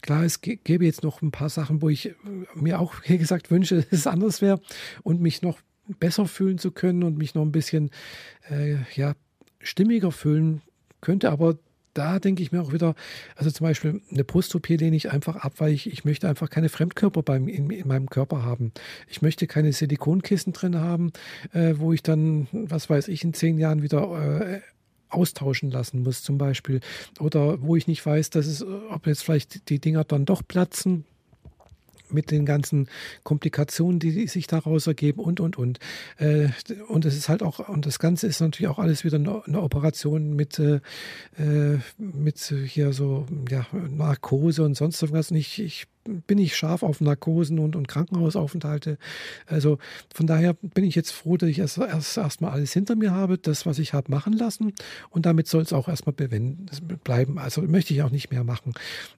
Klar, 0.00 0.24
es 0.24 0.40
gäbe 0.40 0.84
jetzt 0.84 1.02
noch 1.02 1.22
ein 1.22 1.30
paar 1.30 1.48
Sachen, 1.48 1.82
wo 1.82 1.88
ich 1.88 2.14
mir 2.54 2.80
auch, 2.80 2.94
wie 3.06 3.18
gesagt, 3.18 3.50
wünsche, 3.50 3.76
dass 3.76 4.00
es 4.00 4.06
anders 4.06 4.42
wäre 4.42 4.60
und 5.02 5.20
mich 5.20 5.42
noch 5.42 5.58
besser 6.00 6.26
fühlen 6.26 6.58
zu 6.58 6.70
können 6.70 7.02
und 7.02 7.16
mich 7.16 7.34
noch 7.34 7.42
ein 7.42 7.52
bisschen, 7.52 7.90
äh, 8.50 8.76
ja, 8.94 9.14
stimmiger 9.60 10.12
fühlen 10.12 10.60
könnte, 11.00 11.30
aber 11.30 11.58
da 11.98 12.18
denke 12.20 12.42
ich 12.42 12.52
mir 12.52 12.62
auch 12.62 12.72
wieder, 12.72 12.94
also 13.34 13.50
zum 13.50 13.64
Beispiel 13.64 14.00
eine 14.10 14.24
Brust-OP 14.24 14.68
lehne 14.68 14.96
ich 14.96 15.10
einfach 15.10 15.36
ab, 15.36 15.54
weil 15.58 15.72
ich, 15.72 15.90
ich 15.90 16.04
möchte 16.04 16.28
einfach 16.28 16.48
keine 16.48 16.68
Fremdkörper 16.68 17.22
beim, 17.22 17.48
in, 17.48 17.70
in 17.70 17.88
meinem 17.88 18.08
Körper 18.08 18.44
haben. 18.44 18.72
Ich 19.08 19.20
möchte 19.20 19.46
keine 19.46 19.72
Silikonkissen 19.72 20.52
drin 20.52 20.76
haben, 20.76 21.12
äh, 21.52 21.74
wo 21.76 21.92
ich 21.92 22.02
dann, 22.02 22.46
was 22.52 22.88
weiß 22.88 23.08
ich, 23.08 23.24
in 23.24 23.34
zehn 23.34 23.58
Jahren 23.58 23.82
wieder 23.82 24.40
äh, 24.40 24.60
austauschen 25.08 25.70
lassen 25.70 26.02
muss 26.02 26.22
zum 26.22 26.38
Beispiel. 26.38 26.80
Oder 27.18 27.60
wo 27.62 27.74
ich 27.74 27.88
nicht 27.88 28.04
weiß, 28.04 28.30
dass 28.30 28.46
es, 28.46 28.64
ob 28.64 29.06
jetzt 29.06 29.24
vielleicht 29.24 29.68
die 29.68 29.80
Dinger 29.80 30.04
dann 30.04 30.24
doch 30.24 30.42
platzen 30.46 31.04
mit 32.10 32.30
den 32.30 32.46
ganzen 32.46 32.88
Komplikationen, 33.22 33.98
die 33.98 34.26
sich 34.26 34.46
daraus 34.46 34.86
ergeben 34.86 35.20
und, 35.20 35.40
und, 35.40 35.58
und. 35.58 35.78
Äh, 36.18 36.48
und 36.88 37.04
es 37.04 37.16
ist 37.16 37.28
halt 37.28 37.42
auch, 37.42 37.68
und 37.68 37.86
das 37.86 37.98
Ganze 37.98 38.26
ist 38.26 38.40
natürlich 38.40 38.68
auch 38.68 38.78
alles 38.78 39.04
wieder 39.04 39.16
eine 39.16 39.62
Operation 39.62 40.34
mit, 40.34 40.58
äh, 40.58 40.80
äh, 41.38 41.78
mit 41.98 42.38
hier 42.66 42.92
so, 42.92 43.26
ja, 43.48 43.66
Narkose 43.72 44.64
und 44.64 44.76
sonst 44.76 45.02
irgendwas. 45.02 45.30
Und 45.30 45.36
ich, 45.36 45.60
ich 45.60 45.86
bin 46.26 46.38
ich 46.38 46.56
scharf 46.56 46.82
auf 46.82 47.00
Narkosen 47.00 47.58
und, 47.58 47.76
und 47.76 47.88
Krankenhausaufenthalte. 47.88 48.98
Also 49.46 49.78
von 50.14 50.26
daher 50.26 50.54
bin 50.54 50.84
ich 50.84 50.94
jetzt 50.94 51.12
froh, 51.12 51.36
dass 51.36 51.48
ich 51.48 51.58
erst, 51.58 51.78
erst 51.78 52.16
erstmal 52.16 52.52
alles 52.52 52.72
hinter 52.72 52.96
mir 52.96 53.12
habe, 53.12 53.38
das, 53.38 53.66
was 53.66 53.78
ich 53.78 53.92
habe 53.92 54.10
machen 54.10 54.32
lassen. 54.32 54.72
Und 55.10 55.26
damit 55.26 55.48
soll 55.48 55.62
es 55.62 55.72
auch 55.72 55.88
erstmal 55.88 56.14
bleiben. 56.14 57.38
Also 57.38 57.62
möchte 57.62 57.94
ich 57.94 58.02
auch 58.02 58.10
nicht 58.10 58.30
mehr 58.30 58.44
machen. 58.44 58.72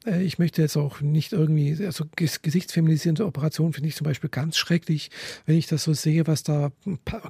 Äh, 0.07 0.23
ich 0.23 0.39
möchte 0.39 0.63
jetzt 0.63 0.77
auch 0.77 1.01
nicht 1.01 1.33
irgendwie, 1.33 1.85
also 1.85 2.05
gesichtsfeminisierende 2.17 3.27
Operationen 3.27 3.73
finde 3.73 3.89
ich 3.89 3.97
zum 3.97 4.05
Beispiel 4.05 4.31
ganz 4.31 4.57
schrecklich, 4.57 5.11
wenn 5.47 5.57
ich 5.57 5.67
das 5.67 5.85
so 5.85 5.93
sehe, 5.93 6.27
was 6.27 6.43
da 6.43 6.73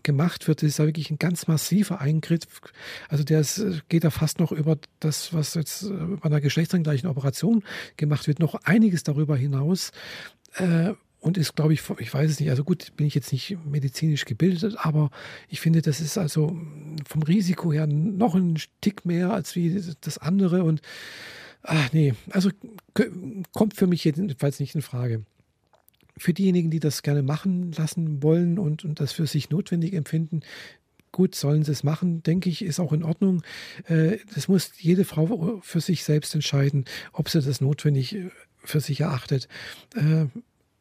gemacht 0.03 0.49
wird. 0.49 0.63
Das 0.63 0.69
ist 0.69 0.79
ja 0.79 0.87
wirklich 0.87 1.11
ein 1.11 1.19
ganz 1.19 1.47
massiver 1.47 2.01
Eingriff. 2.01 2.41
Also 3.09 3.25
der 3.25 3.41
ist, 3.41 3.65
geht 3.89 4.05
da 4.05 4.11
fast 4.11 4.39
noch 4.41 4.53
über 4.53 4.79
das, 5.01 5.33
was 5.35 5.55
jetzt 5.55 5.89
bei 5.89 6.25
einer 6.25 6.41
geschlechtsangleichen 6.41 7.09
Operation 7.09 7.63
gemacht 7.97 8.27
wird, 8.27 8.39
noch 8.39 8.55
einiges 8.65 9.03
darüber 9.03 9.37
hinaus. 9.51 9.93
Äh, 10.55 10.95
und 11.21 11.37
ist, 11.37 11.55
glaube 11.55 11.75
ich, 11.75 11.83
ich 11.99 12.13
weiß 12.13 12.31
es 12.31 12.41
nicht, 12.41 12.49
also 12.49 12.65
gut, 12.65 12.97
bin 12.97 13.07
ich 13.07 13.15
jetzt 13.15 13.31
nicht 13.31 13.59
medizinisch 13.67 14.25
gebildet, 14.25 14.77
aber 14.79 15.11
ich 15.49 15.61
finde, 15.61 15.83
das 15.83 16.01
ist 16.01 16.17
also 16.17 16.59
vom 17.07 17.23
Risiko 17.23 17.73
her 17.73 17.87
noch 17.87 18.35
ein 18.35 18.59
Tick 18.81 19.05
mehr 19.05 19.31
als 19.31 19.55
wie 19.55 19.83
das 20.01 20.17
andere 20.17 20.65
und 20.65 20.81
ach 21.63 21.93
nee, 21.93 22.15
also 22.31 22.51
kommt 23.53 23.75
für 23.75 23.87
mich 23.87 24.03
jedenfalls 24.05 24.61
nicht 24.61 24.75
in 24.75 24.83
Frage. 24.83 25.23
Für 26.17 26.33
diejenigen, 26.33 26.71
die 26.71 26.81
das 26.81 27.03
gerne 27.03 27.23
machen 27.23 27.73
lassen 27.73 28.23
wollen 28.23 28.59
und, 28.59 28.85
und 28.85 28.99
das 29.01 29.13
für 29.13 29.27
sich 29.27 29.51
notwendig 29.51 29.93
empfinden, 29.93 30.41
gut, 31.13 31.35
sollen 31.35 31.65
sie 31.65 31.73
es 31.73 31.83
machen, 31.83 32.23
denke 32.23 32.49
ich, 32.49 32.63
ist 32.63 32.81
auch 32.81 32.93
in 32.93 33.03
Ordnung. 33.03 33.43
Äh, 33.87 34.19
das 34.35 34.49
muss 34.49 34.73
jede 34.79 35.05
Frau 35.05 35.61
für 35.63 35.81
sich 35.81 36.05
selbst 36.05 36.35
entscheiden, 36.35 36.85
ob 37.13 37.29
sie 37.29 37.41
das 37.41 37.61
notwendig 37.61 38.15
äh, 38.15 38.31
für 38.65 38.81
sich 38.81 39.01
erachtet. 39.01 39.49
Äh, 39.95 40.27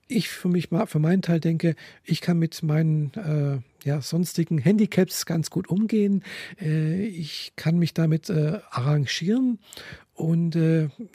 ich 0.08 0.30
für 0.30 0.48
mich 0.48 0.72
mal, 0.72 0.88
für 0.88 1.00
meinen 1.00 1.22
Teil 1.22 1.40
denke, 1.40 1.76
ich 2.04 2.22
kann 2.22 2.40
mit 2.40 2.64
meinen 2.64 3.14
äh, 3.14 3.88
ja, 3.88 4.02
sonstigen 4.02 4.58
Handicaps 4.58 5.26
ganz 5.26 5.52
gut 5.52 5.70
umgehen. 5.70 6.24
Äh, 6.60 7.06
ich 7.06 7.54
kann 7.56 7.78
mich 7.78 7.94
damit 7.94 8.32
arrangieren 8.32 9.60
und 10.14 10.56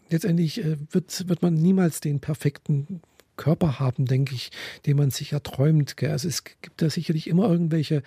letztendlich 0.08 0.64
wird, 0.90 1.28
wird 1.28 1.42
man 1.42 1.52
niemals 1.54 2.00
den 2.00 2.20
perfekten 2.20 3.02
Körper 3.36 3.80
haben, 3.80 4.06
denke 4.06 4.34
ich, 4.34 4.50
den 4.86 4.96
man 4.96 5.10
sich 5.10 5.32
erträumt. 5.32 5.96
Gell? 5.96 6.10
Also 6.10 6.28
es 6.28 6.44
gibt 6.44 6.80
da 6.80 6.88
sicherlich 6.88 7.26
immer 7.26 7.48
irgendwelche 7.48 8.02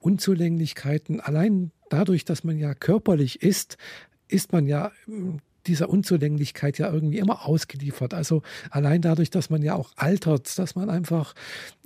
Unzulänglichkeiten. 0.00 1.20
Allein 1.20 1.70
dadurch, 1.88 2.24
dass 2.24 2.44
man 2.44 2.58
ja 2.58 2.74
körperlich 2.74 3.42
ist, 3.42 3.78
ist 4.28 4.52
man 4.52 4.66
ja 4.66 4.92
hm, 5.06 5.40
dieser 5.66 5.88
Unzulänglichkeit 5.88 6.78
ja 6.78 6.92
irgendwie 6.92 7.18
immer 7.18 7.46
ausgeliefert. 7.46 8.14
Also 8.14 8.42
allein 8.70 9.02
dadurch, 9.02 9.30
dass 9.30 9.50
man 9.50 9.62
ja 9.62 9.74
auch 9.74 9.92
altert, 9.96 10.58
dass 10.58 10.74
man 10.74 10.90
einfach 10.90 11.34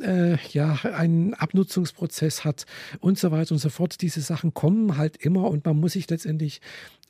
äh, 0.00 0.36
ja 0.50 0.78
einen 0.82 1.34
Abnutzungsprozess 1.34 2.44
hat 2.44 2.66
und 3.00 3.18
so 3.18 3.30
weiter 3.30 3.52
und 3.52 3.58
so 3.58 3.70
fort. 3.70 4.00
Diese 4.00 4.20
Sachen 4.20 4.54
kommen 4.54 4.96
halt 4.96 5.16
immer 5.16 5.48
und 5.48 5.64
man 5.64 5.78
muss 5.78 5.92
sich 5.92 6.08
letztendlich, 6.10 6.60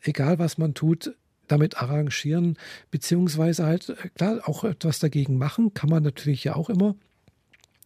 egal 0.02 0.38
was 0.38 0.58
man 0.58 0.74
tut, 0.74 1.14
damit 1.48 1.78
arrangieren, 1.78 2.56
beziehungsweise 2.90 3.64
halt, 3.64 3.88
äh, 3.88 4.08
klar, 4.14 4.40
auch 4.44 4.64
etwas 4.64 4.98
dagegen 4.98 5.38
machen, 5.38 5.74
kann 5.74 5.90
man 5.90 6.02
natürlich 6.02 6.44
ja 6.44 6.54
auch 6.54 6.70
immer. 6.70 6.94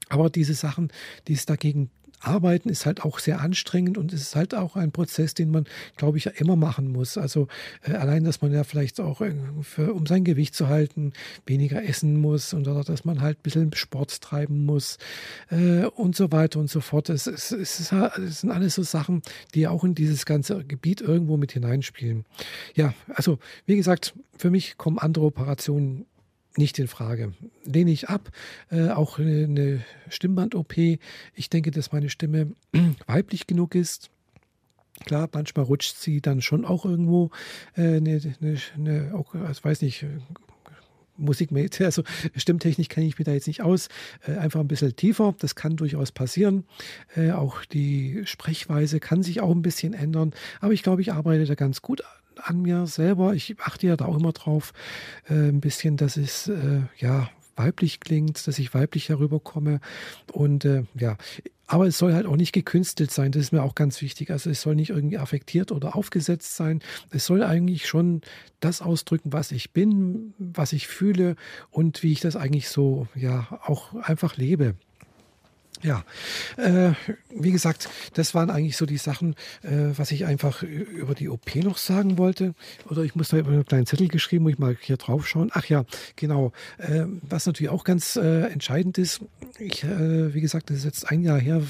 Aber 0.09 0.29
diese 0.29 0.55
Sachen, 0.55 0.93
die 1.29 1.35
es 1.35 1.47
dagegen 1.47 1.91
Arbeiten 2.25 2.69
ist 2.69 2.87
halt 2.87 3.03
auch 3.03 3.19
sehr 3.19 3.41
anstrengend 3.41 3.99
und 3.99 4.13
es 4.13 4.23
ist 4.23 4.37
halt 4.37 4.55
auch 4.55 4.77
ein 4.77 4.93
Prozess, 4.93 5.35
den 5.35 5.51
man, 5.51 5.67
glaube 5.97 6.19
ich, 6.19 6.25
ja 6.25 6.33
immer 6.33 6.57
machen 6.57 6.93
muss. 6.93 7.19
Also 7.19 7.49
äh, 7.83 7.93
allein, 7.93 8.25
dass 8.25 8.43
man 8.43 8.53
ja 8.53 8.65
vielleicht 8.65 9.01
auch, 9.01 9.21
äh, 9.21 9.35
für, 9.63 9.93
um 9.93 10.07
sein 10.07 10.25
Gewicht 10.25 10.55
zu 10.55 10.69
halten, 10.69 11.13
weniger 11.47 11.83
essen 11.85 12.21
muss 12.21 12.55
und 12.55 12.69
oder 12.69 12.85
dass 12.85 13.05
man 13.05 13.21
halt 13.21 13.39
ein 13.39 13.43
bisschen 13.43 13.73
Sport 13.75 14.21
treiben 14.21 14.65
muss 14.65 14.99
äh, 15.51 15.85
und 15.85 16.17
so 16.17 16.33
weiter 16.33 16.61
und 16.61 16.71
so 16.71 16.81
fort. 16.81 17.09
Es, 17.09 17.27
es, 17.27 17.53
es, 17.53 17.81
ist, 17.81 17.93
es 17.93 18.41
sind 18.41 18.51
alles 18.51 18.75
so 18.75 18.83
Sachen, 18.83 19.23
die 19.55 19.67
auch 19.67 19.85
in 19.85 19.95
dieses 19.95 20.27
ganze 20.27 20.65
Gebiet 20.65 21.01
irgendwo 21.01 21.37
mit 21.37 21.53
hineinspielen. 21.53 22.25
Ja, 22.75 22.95
also 23.09 23.39
wie 23.67 23.77
gesagt, 23.77 24.15
für 24.37 24.51
mich 24.51 24.77
kommen 24.77 24.99
andere 24.99 25.25
Operationen 25.25 26.07
nicht 26.57 26.79
in 26.79 26.89
Frage. 26.89 27.33
Lehne 27.65 27.91
ich 27.91 28.09
ab. 28.09 28.31
Äh, 28.71 28.91
auch 28.91 29.19
eine 29.19 29.83
Stimmband-OP. 30.09 30.77
Ich 31.35 31.51
denke, 31.51 31.71
dass 31.71 31.93
meine 31.93 32.11
Stimme 32.11 32.53
weiblich 33.07 33.47
genug 33.47 33.75
ist. 33.75 34.11
Klar, 35.05 35.29
manchmal 35.33 35.65
rutscht 35.65 35.97
sie 35.97 36.21
dann 36.21 36.43
schon 36.43 36.65
auch 36.65 36.85
irgendwo 36.85 37.31
äh, 37.77 37.97
eine, 37.97 38.21
eine, 38.41 38.59
eine 38.77 39.15
auch, 39.15 39.35
ich 39.35 39.65
weiß 39.65 39.83
nicht, 39.83 40.07
Musikmäßig, 41.19 41.81
also 41.85 42.03
Stimmtechnik 42.37 42.89
kenne 42.89 43.07
ich 43.07 43.19
mir 43.19 43.25
da 43.25 43.33
jetzt 43.33 43.47
nicht 43.47 43.63
aus, 43.63 43.89
äh, 44.27 44.37
einfach 44.37 44.61
ein 44.61 44.69
bisschen 44.69 44.97
tiefer, 44.97 45.35
das 45.39 45.55
kann 45.55 45.77
durchaus 45.77 46.13
passieren. 46.13 46.65
Äh, 47.17 47.33
auch 47.33 47.65
die 47.65 48.23
Sprechweise 48.25 49.01
kann 49.01 49.23
sich 49.23 49.41
auch 49.41 49.51
ein 49.51 49.63
bisschen 49.63 49.95
ändern, 49.95 50.33
aber 50.61 50.73
ich 50.73 50.83
glaube, 50.83 51.03
ich 51.03 51.13
arbeite 51.13 51.45
da 51.45 51.55
ganz 51.55 51.83
gut 51.83 52.03
an 52.37 52.63
mir 52.63 52.87
selber. 52.87 53.35
Ich 53.35 53.57
achte 53.61 53.87
ja 53.87 53.97
da 53.97 54.07
auch 54.07 54.17
immer 54.17 54.33
drauf, 54.33 54.73
äh, 55.29 55.35
ein 55.35 55.61
bisschen, 55.61 55.97
dass 55.97 56.17
es 56.17 56.49
äh, 56.49 56.81
ja 56.99 57.29
weiblich 57.57 58.01
klingt, 58.01 58.47
dass 58.47 58.59
ich 58.59 58.75
weiblich 58.75 59.09
herüberkomme. 59.09 59.81
Und 60.33 60.65
äh, 60.65 60.85
ja, 60.99 61.17
aber 61.67 61.87
es 61.87 61.97
soll 61.97 62.13
halt 62.13 62.27
auch 62.27 62.37
nicht 62.37 62.53
gekünstelt 62.53 63.11
sein. 63.11 63.33
Das 63.33 63.43
ist 63.43 63.53
mir 63.53 63.63
auch 63.63 63.75
ganz 63.75 64.03
wichtig. 64.03 64.31
Also 64.31 64.51
es 64.51 64.61
soll 64.61 64.75
nicht 64.75 64.91
irgendwie 64.91 65.19
affektiert 65.19 65.73
oder 65.73 65.97
aufgesetzt 65.97 66.55
sein. 66.55 66.81
Es 67.11 67.25
soll 67.25 67.43
eigentlich 67.43 67.87
schon 67.87 68.21
das 68.61 68.83
ausdrücken, 68.83 69.33
was 69.33 69.53
ich 69.53 69.73
bin, 69.73 70.35
was 70.39 70.73
ich 70.73 70.87
fühle 70.87 71.37
und 71.71 72.03
wie 72.03 72.13
ich 72.13 72.21
das 72.21 72.37
eigentlich 72.37 72.69
so 72.69 73.07
ja 73.15 73.59
auch 73.65 73.95
einfach 73.95 74.37
lebe. 74.37 74.75
Ja, 75.83 76.05
äh, 76.59 76.93
wie 77.35 77.51
gesagt, 77.51 77.89
das 78.15 78.35
waren 78.35 78.51
eigentlich 78.51 78.77
so 78.77 78.87
die 78.87 78.99
Sachen, 78.99 79.35
äh, 79.63 79.91
was 79.97 80.13
ich 80.13 80.27
einfach 80.27 80.63
über 80.63 81.15
die 81.15 81.29
OP 81.29 81.57
noch 81.57 81.77
sagen 81.77 82.19
wollte. 82.19 82.55
Oder 82.89 83.03
ich 83.03 83.17
muss 83.17 83.31
da 83.31 83.39
über 83.39 83.51
einen 83.51 83.65
kleinen 83.65 83.87
Zettel 83.87 84.07
geschrieben, 84.07 84.45
muss 84.45 84.53
ich 84.53 84.59
mal 84.61 84.77
hier 84.81 84.97
drauf 84.97 85.27
schauen. 85.27 85.51
Ach 85.53 85.65
ja, 85.67 85.85
genau. 86.15 86.53
Äh, 86.79 87.07
was 87.23 87.47
natürlich 87.47 87.71
auch 87.71 87.83
ganz 87.83 88.15
äh, 88.15 88.47
entscheidend 88.47 88.97
ist, 88.97 89.23
ich, 89.59 89.83
äh, 89.83 90.33
wie 90.33 90.41
gesagt, 90.41 90.71
das 90.71 90.79
ist 90.79 90.85
jetzt 90.85 91.11
ein 91.11 91.23
Jahr 91.23 91.41
her, 91.41 91.63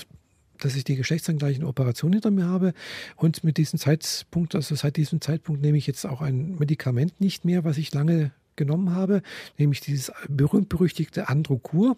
dass 0.61 0.77
ich 0.77 0.85
die 0.85 0.97
geschlechtsangleichen 0.97 1.65
Operation 1.65 2.13
hinter 2.13 2.31
mir 2.31 2.47
habe. 2.47 2.75
Und 3.17 3.45
mit 3.45 3.57
diesem 3.57 3.79
Zeitpunkt, 3.79 4.55
also 4.55 4.75
seit 4.75 4.97
diesem 4.97 5.23
Zeitpunkt 5.23 5.63
nehme 5.63 5.79
ich 5.79 5.87
jetzt 5.87 6.05
auch 6.05 6.21
ein 6.21 6.57
Medikament 6.59 7.21
nicht 7.21 7.45
mehr, 7.47 7.65
was 7.65 7.79
ich 7.79 7.93
lange 7.95 8.31
genommen 8.57 8.95
habe, 8.95 9.23
nämlich 9.59 9.81
dieses 9.81 10.13
berühmt-berüchtigte 10.29 11.29
Androkur. 11.29 11.97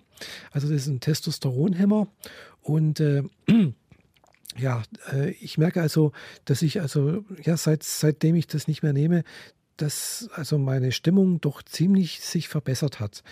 Also 0.50 0.68
das 0.68 0.82
ist 0.82 0.88
ein 0.88 1.00
Testosteronhemmer 1.00 2.08
und 2.62 3.00
äh, 3.00 3.22
ja, 4.56 4.82
äh, 5.12 5.30
ich 5.32 5.58
merke 5.58 5.82
also, 5.82 6.12
dass 6.44 6.62
ich 6.62 6.80
also 6.80 7.24
ja 7.42 7.56
seit 7.56 7.82
seitdem 7.82 8.34
ich 8.36 8.46
das 8.46 8.68
nicht 8.68 8.82
mehr 8.82 8.92
nehme, 8.92 9.24
dass 9.76 10.28
also 10.34 10.58
meine 10.58 10.92
Stimmung 10.92 11.40
doch 11.40 11.62
ziemlich 11.62 12.20
sich 12.20 12.48
verbessert 12.48 13.00
hat. 13.00 13.22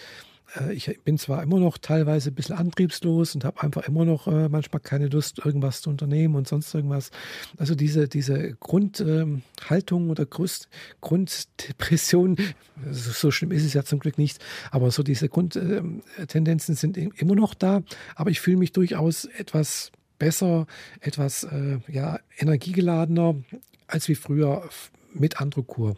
Äh, 0.58 0.72
ich 0.72 1.00
bin 1.04 1.18
zwar 1.18 1.42
immer 1.42 1.58
noch 1.58 1.78
teilweise 1.78 2.30
ein 2.30 2.34
bisschen 2.34 2.56
antriebslos 2.56 3.34
und 3.34 3.44
habe 3.44 3.62
einfach 3.62 3.86
immer 3.86 4.04
noch 4.04 4.26
äh, 4.26 4.48
manchmal 4.48 4.80
keine 4.80 5.08
Lust, 5.08 5.44
irgendwas 5.44 5.82
zu 5.82 5.90
unternehmen 5.90 6.34
und 6.34 6.48
sonst 6.48 6.74
irgendwas. 6.74 7.10
Also 7.58 7.74
diese, 7.74 8.08
diese 8.08 8.54
Grundhaltung 8.60 10.04
ähm, 10.04 10.10
oder 10.10 10.26
Grund, 10.26 10.68
Grunddepression, 11.00 12.36
so 12.90 13.30
schlimm 13.30 13.52
ist 13.52 13.64
es 13.64 13.74
ja 13.74 13.84
zum 13.84 13.98
Glück 13.98 14.18
nicht, 14.18 14.38
aber 14.70 14.90
so 14.90 15.02
diese 15.02 15.28
Grundtendenzen 15.28 16.74
sind 16.74 16.96
immer 16.96 17.34
noch 17.34 17.54
da, 17.54 17.82
aber 18.14 18.30
ich 18.30 18.40
fühle 18.40 18.56
mich 18.56 18.72
durchaus 18.72 19.24
etwas 19.24 19.92
besser, 20.18 20.66
etwas 21.00 21.44
äh, 21.44 21.78
ja, 21.88 22.18
energiegeladener 22.38 23.36
als 23.86 24.08
wie 24.08 24.14
früher 24.14 24.68
mit 25.12 25.40
Androkur. 25.40 25.96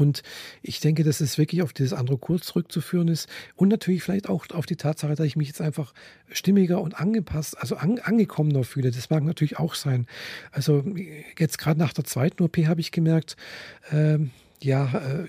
Und 0.00 0.22
ich 0.62 0.80
denke, 0.80 1.04
dass 1.04 1.20
es 1.20 1.36
wirklich 1.36 1.62
auf 1.62 1.74
dieses 1.74 1.92
andere 1.92 2.16
Kurs 2.16 2.42
zurückzuführen 2.42 3.08
ist 3.08 3.28
und 3.54 3.68
natürlich 3.68 4.02
vielleicht 4.02 4.30
auch 4.30 4.46
auf 4.50 4.64
die 4.64 4.76
Tatsache, 4.76 5.14
dass 5.14 5.26
ich 5.26 5.36
mich 5.36 5.48
jetzt 5.48 5.60
einfach 5.60 5.92
stimmiger 6.32 6.80
und 6.80 6.98
angepasst, 6.98 7.58
also 7.58 7.76
an, 7.76 7.98
angekommener 7.98 8.64
fühle. 8.64 8.90
Das 8.90 9.10
mag 9.10 9.22
natürlich 9.22 9.58
auch 9.58 9.74
sein. 9.74 10.06
Also 10.52 10.82
jetzt 11.38 11.58
gerade 11.58 11.78
nach 11.78 11.92
der 11.92 12.04
zweiten 12.04 12.42
OP 12.42 12.56
habe 12.56 12.80
ich 12.80 12.92
gemerkt, 12.92 13.36
ähm, 13.92 14.30
ja, 14.62 14.86
äh, 14.94 15.28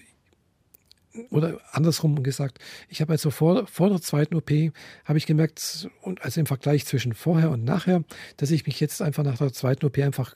oder 1.30 1.60
andersrum 1.74 2.24
gesagt, 2.24 2.60
ich 2.88 3.02
habe 3.02 3.12
also 3.12 3.32
vor, 3.32 3.68
vor 3.68 3.90
der 3.90 4.02
zweiten 4.02 4.36
OP, 4.36 4.52
habe 5.04 5.18
ich 5.18 5.26
gemerkt, 5.26 5.90
und 6.02 6.22
also 6.22 6.40
im 6.40 6.46
Vergleich 6.46 6.86
zwischen 6.86 7.14
vorher 7.14 7.52
und 7.52 7.66
nachher, 7.66 8.06
dass 8.38 8.52
ich 8.52 8.66
mich 8.66 8.80
jetzt 8.80 9.02
einfach 9.02 9.24
nach 9.24 9.38
der 9.38 9.52
zweiten 9.52 9.86
OP 9.86 9.98
einfach 10.00 10.36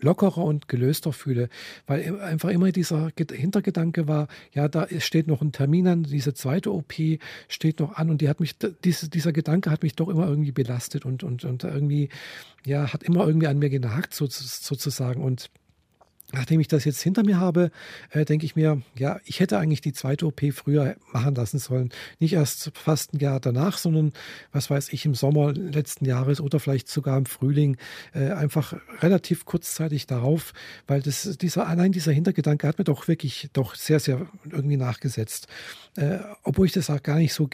lockerer 0.00 0.44
und 0.44 0.68
gelöster 0.68 1.12
fühle, 1.12 1.48
weil 1.86 2.20
einfach 2.20 2.50
immer 2.50 2.72
dieser 2.72 3.10
Hintergedanke 3.16 4.08
war, 4.08 4.28
ja, 4.52 4.68
da 4.68 4.86
steht 4.98 5.26
noch 5.26 5.42
ein 5.42 5.52
Termin 5.52 5.88
an, 5.88 6.02
diese 6.02 6.34
zweite 6.34 6.72
OP 6.72 6.94
steht 7.48 7.80
noch 7.80 7.96
an 7.96 8.10
und 8.10 8.20
die 8.20 8.28
hat 8.28 8.40
mich, 8.40 8.56
diese, 8.84 9.08
dieser 9.08 9.32
Gedanke 9.32 9.70
hat 9.70 9.82
mich 9.82 9.94
doch 9.94 10.08
immer 10.08 10.28
irgendwie 10.28 10.52
belastet 10.52 11.04
und, 11.04 11.22
und, 11.22 11.44
und 11.44 11.64
irgendwie, 11.64 12.08
ja, 12.64 12.92
hat 12.92 13.02
immer 13.02 13.26
irgendwie 13.26 13.46
an 13.46 13.58
mir 13.58 13.70
genagt 13.70 14.14
sozusagen 14.14 15.22
und 15.22 15.50
Nachdem 16.32 16.58
ich 16.58 16.66
das 16.66 16.84
jetzt 16.84 17.00
hinter 17.02 17.22
mir 17.22 17.38
habe, 17.38 17.70
äh, 18.10 18.24
denke 18.24 18.46
ich 18.46 18.56
mir, 18.56 18.82
ja, 18.98 19.20
ich 19.24 19.38
hätte 19.38 19.58
eigentlich 19.58 19.80
die 19.80 19.92
zweite 19.92 20.26
OP 20.26 20.40
früher 20.52 20.96
machen 21.12 21.36
lassen 21.36 21.58
sollen. 21.58 21.90
Nicht 22.18 22.32
erst 22.32 22.72
fast 22.74 23.14
ein 23.14 23.20
Jahr 23.20 23.38
danach, 23.38 23.78
sondern, 23.78 24.12
was 24.50 24.68
weiß 24.68 24.92
ich, 24.92 25.04
im 25.06 25.14
Sommer 25.14 25.52
letzten 25.52 26.04
Jahres 26.04 26.40
oder 26.40 26.58
vielleicht 26.58 26.88
sogar 26.88 27.16
im 27.16 27.26
Frühling, 27.26 27.76
äh, 28.12 28.30
einfach 28.32 28.74
relativ 29.00 29.44
kurzzeitig 29.44 30.06
darauf, 30.06 30.52
weil 30.88 31.00
das, 31.00 31.38
dieser, 31.40 31.68
allein 31.68 31.92
dieser 31.92 32.12
Hintergedanke 32.12 32.66
hat 32.66 32.78
mir 32.78 32.84
doch 32.84 33.06
wirklich 33.06 33.48
doch 33.52 33.76
sehr, 33.76 34.00
sehr 34.00 34.26
irgendwie 34.50 34.76
nachgesetzt. 34.76 35.46
Äh, 35.96 36.18
obwohl 36.42 36.66
ich 36.66 36.72
das 36.72 36.90
auch 36.90 37.02
gar 37.02 37.16
nicht 37.16 37.32
so 37.32 37.48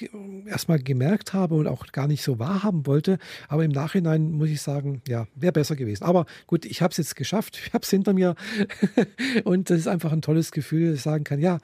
erstmal 0.46 0.78
gemerkt 0.78 1.32
habe 1.34 1.54
und 1.54 1.66
auch 1.66 1.86
gar 1.92 2.08
nicht 2.08 2.22
so 2.22 2.38
wahrhaben 2.38 2.86
wollte. 2.86 3.18
Aber 3.48 3.64
im 3.64 3.70
Nachhinein 3.70 4.32
muss 4.32 4.48
ich 4.48 4.62
sagen, 4.62 5.02
ja, 5.06 5.26
wäre 5.34 5.52
besser 5.52 5.76
gewesen. 5.76 6.04
Aber 6.04 6.26
gut, 6.46 6.64
ich 6.64 6.82
habe 6.82 6.90
es 6.90 6.96
jetzt 6.96 7.16
geschafft, 7.16 7.60
ich 7.66 7.74
habe 7.74 7.84
es 7.84 7.90
hinter 7.90 8.14
mir. 8.14 8.34
und 9.44 9.70
das 9.70 9.78
ist 9.78 9.88
einfach 9.88 10.12
ein 10.12 10.22
tolles 10.22 10.52
Gefühl, 10.52 10.88
dass 10.88 10.96
ich 10.96 11.02
sagen 11.02 11.24
kann, 11.24 11.40
ja, 11.40 11.58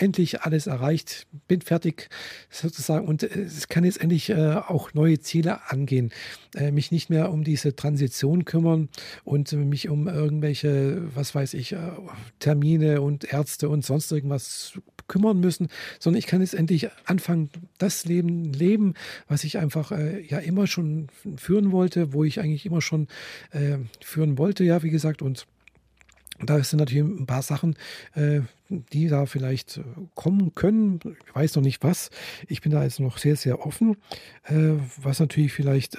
endlich 0.00 0.42
alles 0.42 0.66
erreicht, 0.66 1.26
bin 1.46 1.60
fertig 1.60 2.08
sozusagen 2.48 3.06
und 3.06 3.22
es 3.22 3.68
kann 3.68 3.84
jetzt 3.84 4.00
endlich 4.00 4.30
äh, 4.30 4.54
auch 4.54 4.94
neue 4.94 5.20
Ziele 5.20 5.70
angehen. 5.70 6.10
Äh, 6.54 6.72
mich 6.72 6.90
nicht 6.90 7.10
mehr 7.10 7.30
um 7.30 7.44
diese 7.44 7.76
Transition 7.76 8.44
kümmern 8.44 8.88
und 9.24 9.52
mich 9.52 9.88
um 9.88 10.08
irgendwelche, 10.08 11.02
was 11.14 11.34
weiß 11.34 11.54
ich, 11.54 11.72
äh, 11.72 11.78
Termine 12.38 13.02
und 13.02 13.30
Ärzte 13.32 13.68
und 13.68 13.84
sonst 13.84 14.10
irgendwas 14.10 14.78
kümmern 15.06 15.40
müssen, 15.40 15.68
sondern 15.98 16.18
ich 16.18 16.26
kann 16.26 16.40
jetzt 16.40 16.54
endlich 16.54 16.88
anfangen, 17.04 17.50
das 17.78 18.04
Leben 18.04 18.52
leben, 18.52 18.94
was 19.28 19.44
ich 19.44 19.58
einfach 19.58 19.92
äh, 19.92 20.20
ja 20.20 20.38
immer 20.38 20.66
schon 20.66 21.08
führen 21.36 21.72
wollte, 21.72 22.12
wo 22.12 22.24
ich 22.24 22.40
eigentlich 22.40 22.64
immer 22.64 22.80
schon 22.80 23.08
äh, 23.50 23.78
führen 24.00 24.38
wollte, 24.38 24.64
ja, 24.64 24.82
wie 24.82 24.90
gesagt, 24.90 25.20
und 25.20 25.46
da 26.46 26.62
sind 26.62 26.78
natürlich 26.78 27.04
ein 27.04 27.26
paar 27.26 27.42
Sachen, 27.42 27.76
äh, 28.14 28.40
die 28.68 29.08
da 29.08 29.26
vielleicht 29.26 29.78
äh, 29.78 29.82
kommen 30.14 30.54
können. 30.54 31.00
Ich 31.26 31.34
weiß 31.34 31.56
noch 31.56 31.62
nicht 31.62 31.82
was. 31.82 32.10
Ich 32.48 32.60
bin 32.60 32.72
da 32.72 32.82
jetzt 32.82 33.00
noch 33.00 33.18
sehr, 33.18 33.36
sehr 33.36 33.66
offen. 33.66 33.96
Äh, 34.44 34.74
was 35.02 35.20
natürlich 35.20 35.52
vielleicht, 35.52 35.98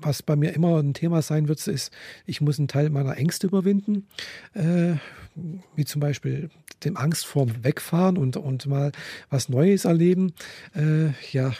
was 0.00 0.22
bei 0.22 0.36
mir 0.36 0.54
immer 0.54 0.78
ein 0.78 0.94
Thema 0.94 1.22
sein 1.22 1.48
wird, 1.48 1.66
ist, 1.66 1.92
ich 2.26 2.40
muss 2.40 2.58
einen 2.58 2.68
Teil 2.68 2.90
meiner 2.90 3.16
Ängste 3.16 3.48
überwinden. 3.48 4.06
Wie 5.74 5.84
zum 5.84 6.00
Beispiel 6.00 6.50
dem 6.84 6.96
Angst 6.96 7.26
vorm 7.26 7.64
Wegfahren 7.64 8.16
und, 8.16 8.36
und 8.36 8.66
mal 8.66 8.92
was 9.30 9.48
Neues 9.48 9.84
erleben. 9.84 10.32
Ja, 11.32 11.52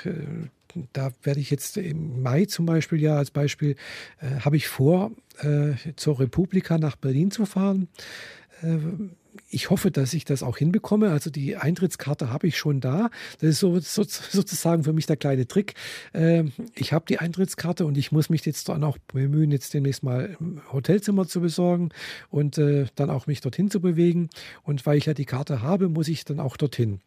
da 0.93 1.11
werde 1.23 1.41
ich 1.41 1.51
jetzt 1.51 1.77
im 1.77 2.23
Mai 2.23 2.45
zum 2.47 2.67
Beispiel 2.67 3.01
ja 3.01 3.17
als 3.17 3.31
Beispiel, 3.31 3.77
äh, 4.21 4.41
habe 4.41 4.57
ich 4.57 4.69
vor, 4.69 5.13
äh, 5.39 5.73
zur 5.97 6.21
Republika 6.21 6.79
nach 6.79 6.97
Berlin 6.97 7.31
zu 7.31 7.47
fahren. 7.47 7.89
Äh, 8.63 8.79
ich 9.49 9.71
hoffe, 9.71 9.91
dass 9.91 10.15
ich 10.15 10.25
das 10.25 10.43
auch 10.43 10.59
hinbekomme. 10.59 11.11
Also 11.11 11.31
die 11.31 11.57
Eintrittskarte 11.57 12.31
habe 12.31 12.47
ich 12.47 12.57
schon 12.57 12.81
da. 12.81 13.11
Das 13.41 13.51
ist 13.51 13.61
so, 13.61 13.79
so, 13.81 14.05
sozusagen 14.05 14.85
für 14.85 14.93
mich 14.93 15.07
der 15.07 15.17
kleine 15.17 15.47
Trick. 15.47 15.75
Äh, 16.13 16.45
ich 16.75 16.93
habe 16.93 17.05
die 17.09 17.19
Eintrittskarte 17.19 17.87
und 17.87 17.99
ich 17.99 18.13
muss 18.13 18.31
mich 18.31 18.45
jetzt 18.47 18.69
dann 18.69 18.85
auch 18.85 18.99
bemühen, 19.13 19.51
jetzt 19.51 19.75
demnächst 19.75 20.03
mal 20.03 20.37
ein 20.41 20.61
Hotelzimmer 20.73 21.27
zu 21.27 21.41
besorgen 21.41 21.91
und 22.31 22.59
äh, 22.59 22.87
dann 22.95 23.11
auch 23.11 23.27
mich 23.27 23.41
dorthin 23.41 23.71
zu 23.71 23.81
bewegen. 23.81 24.31
Und 24.63 24.87
weil 24.87 24.99
ich 24.99 25.07
ja 25.07 25.15
die 25.15 25.25
Karte 25.25 25.63
habe, 25.63 25.89
muss 25.89 26.09
ich 26.09 26.25
dann 26.25 26.41
auch 26.41 26.57
dorthin. 26.57 27.01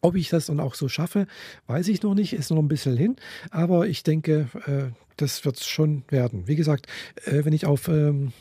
Ob 0.00 0.14
ich 0.14 0.28
das 0.28 0.46
dann 0.46 0.60
auch 0.60 0.74
so 0.74 0.88
schaffe, 0.88 1.26
weiß 1.66 1.88
ich 1.88 2.02
noch 2.02 2.14
nicht, 2.14 2.32
ist 2.32 2.50
noch 2.50 2.58
ein 2.58 2.68
bisschen 2.68 2.96
hin. 2.96 3.16
Aber 3.50 3.86
ich 3.88 4.02
denke, 4.02 4.48
äh, 4.66 4.94
das 5.16 5.44
wird 5.44 5.56
es 5.56 5.66
schon 5.66 6.04
werden. 6.08 6.46
Wie 6.46 6.56
gesagt, 6.56 6.86
äh, 7.24 7.44
wenn 7.44 7.52
ich 7.52 7.66
auf, 7.66 7.88
ähm, 7.88 8.32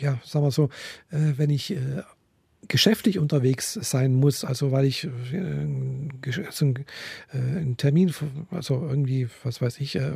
ja, 0.00 0.18
sagen 0.24 0.44
wir 0.44 0.50
so, 0.50 0.70
äh, 1.10 1.34
wenn 1.36 1.50
ich 1.50 1.72
äh, 1.72 2.02
geschäftlich 2.68 3.18
unterwegs 3.18 3.74
sein 3.74 4.14
muss, 4.14 4.44
also 4.44 4.70
weil 4.70 4.84
ich 4.84 5.04
äh, 5.04 5.08
einen, 5.36 6.20
äh, 6.22 7.36
einen, 7.36 7.76
Termin, 7.76 8.14
also 8.50 8.86
irgendwie, 8.88 9.28
was 9.42 9.60
weiß 9.60 9.80
ich, 9.80 9.96
äh, 9.96 10.12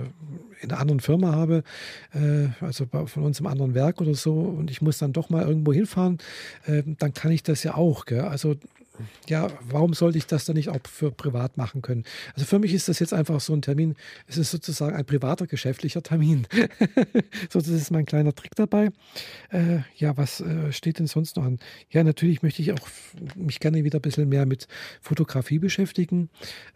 in 0.60 0.70
einer 0.70 0.80
anderen 0.80 1.00
Firma 1.00 1.32
habe, 1.32 1.64
äh, 2.12 2.48
also 2.60 2.86
bei, 2.86 3.06
von 3.06 3.24
uns 3.24 3.40
im 3.40 3.46
anderen 3.46 3.74
Werk 3.74 4.00
oder 4.00 4.14
so, 4.14 4.34
und 4.34 4.70
ich 4.70 4.82
muss 4.82 4.98
dann 4.98 5.12
doch 5.12 5.30
mal 5.30 5.46
irgendwo 5.46 5.72
hinfahren, 5.72 6.18
äh, 6.66 6.82
dann 6.98 7.12
kann 7.12 7.32
ich 7.32 7.42
das 7.42 7.62
ja 7.64 7.74
auch. 7.74 8.04
Gell? 8.04 8.20
Also 8.20 8.54
ja, 9.28 9.48
warum 9.60 9.94
sollte 9.94 10.18
ich 10.18 10.26
das 10.26 10.44
dann 10.44 10.56
nicht 10.56 10.68
auch 10.68 10.78
für 10.88 11.10
privat 11.10 11.56
machen 11.56 11.82
können? 11.82 12.04
Also 12.34 12.46
für 12.46 12.58
mich 12.58 12.72
ist 12.72 12.88
das 12.88 12.98
jetzt 12.98 13.12
einfach 13.12 13.40
so 13.40 13.52
ein 13.52 13.62
Termin, 13.62 13.96
es 14.26 14.36
ist 14.36 14.50
sozusagen 14.50 14.94
ein 14.94 15.04
privater, 15.04 15.46
geschäftlicher 15.46 16.02
Termin. 16.02 16.46
so, 17.50 17.58
das 17.58 17.68
ist 17.68 17.90
mein 17.90 18.06
kleiner 18.06 18.34
Trick 18.34 18.54
dabei. 18.54 18.90
Äh, 19.50 19.80
ja, 19.96 20.16
was 20.16 20.40
äh, 20.40 20.72
steht 20.72 20.98
denn 20.98 21.06
sonst 21.06 21.36
noch 21.36 21.44
an? 21.44 21.58
Ja, 21.90 22.04
natürlich 22.04 22.42
möchte 22.42 22.62
ich 22.62 22.72
auch 22.72 22.88
mich 23.36 23.60
gerne 23.60 23.84
wieder 23.84 23.98
ein 23.98 24.02
bisschen 24.02 24.28
mehr 24.28 24.46
mit 24.46 24.68
Fotografie 25.00 25.58
beschäftigen. 25.58 26.30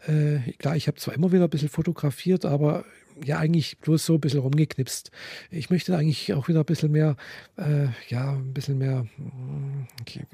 Äh, 0.07 0.53
klar, 0.57 0.75
ich 0.75 0.87
habe 0.87 0.97
zwar 0.97 1.13
immer 1.13 1.31
wieder 1.31 1.45
ein 1.45 1.49
bisschen 1.49 1.69
fotografiert, 1.69 2.45
aber 2.45 2.85
ja 3.23 3.37
eigentlich 3.37 3.77
bloß 3.79 4.05
so 4.05 4.15
ein 4.15 4.21
bisschen 4.21 4.39
rumgeknipst. 4.39 5.11
Ich 5.51 5.69
möchte 5.69 5.95
eigentlich 5.97 6.33
auch 6.33 6.47
wieder 6.47 6.59
ein 6.59 6.65
bisschen 6.65 6.91
mehr, 6.91 7.15
äh, 7.57 7.87
ja, 8.07 8.33
ein 8.33 8.53
bisschen 8.53 8.77
mehr, 8.77 9.05
okay, 10.01 10.25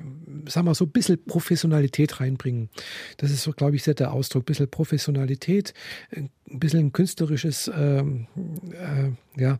sagen 0.47 0.67
wir 0.67 0.75
so, 0.75 0.85
ein 0.85 0.91
bisschen 0.91 1.23
Professionalität 1.25 2.19
reinbringen. 2.19 2.69
Das 3.17 3.31
ist 3.31 3.43
so, 3.43 3.51
glaube 3.51 3.75
ich, 3.75 3.83
sehr 3.83 3.93
der 3.93 4.13
Ausdruck. 4.13 4.43
Ein 4.43 4.45
bisschen 4.45 4.69
Professionalität, 4.69 5.73
ein 6.15 6.29
bisschen 6.45 6.91
künstlerisches, 6.93 7.71
ähm, 7.75 8.27
äh, 8.71 9.41
ja, 9.41 9.59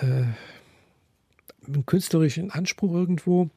äh, 0.00 0.24
einen 1.66 1.86
künstlerischen 1.86 2.50
Anspruch 2.50 2.92
irgendwo. 2.92 3.50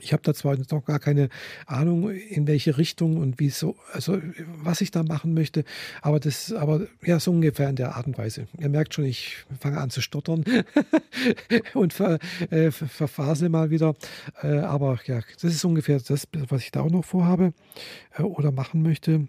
Ich 0.00 0.12
habe 0.12 0.22
da 0.22 0.34
zwar 0.34 0.56
noch 0.70 0.84
gar 0.84 0.98
keine 0.98 1.28
Ahnung, 1.66 2.10
in 2.10 2.46
welche 2.46 2.78
Richtung 2.78 3.16
und 3.16 3.40
wie 3.40 3.50
so, 3.50 3.76
also 3.92 4.20
was 4.62 4.80
ich 4.80 4.90
da 4.90 5.02
machen 5.02 5.34
möchte, 5.34 5.64
aber 6.02 6.20
das, 6.20 6.52
aber 6.52 6.86
ja, 7.04 7.18
so 7.18 7.30
ungefähr 7.30 7.68
in 7.68 7.76
der 7.76 7.96
Art 7.96 8.06
und 8.06 8.18
Weise. 8.18 8.46
Ihr 8.58 8.68
merkt 8.68 8.94
schon, 8.94 9.04
ich 9.04 9.44
fange 9.58 9.78
an 9.78 9.90
zu 9.90 10.00
stottern 10.00 10.44
und 11.74 11.92
ver, 11.92 12.18
äh, 12.50 12.70
verfasel 12.70 13.48
mal 13.48 13.70
wieder. 13.70 13.94
Äh, 14.42 14.58
aber 14.58 15.00
ja, 15.06 15.20
das 15.40 15.54
ist 15.54 15.64
ungefähr 15.64 15.98
das, 15.98 16.28
was 16.48 16.62
ich 16.62 16.70
da 16.70 16.82
auch 16.82 16.90
noch 16.90 17.04
vorhabe 17.04 17.52
äh, 18.16 18.22
oder 18.22 18.52
machen 18.52 18.82
möchte. 18.82 19.26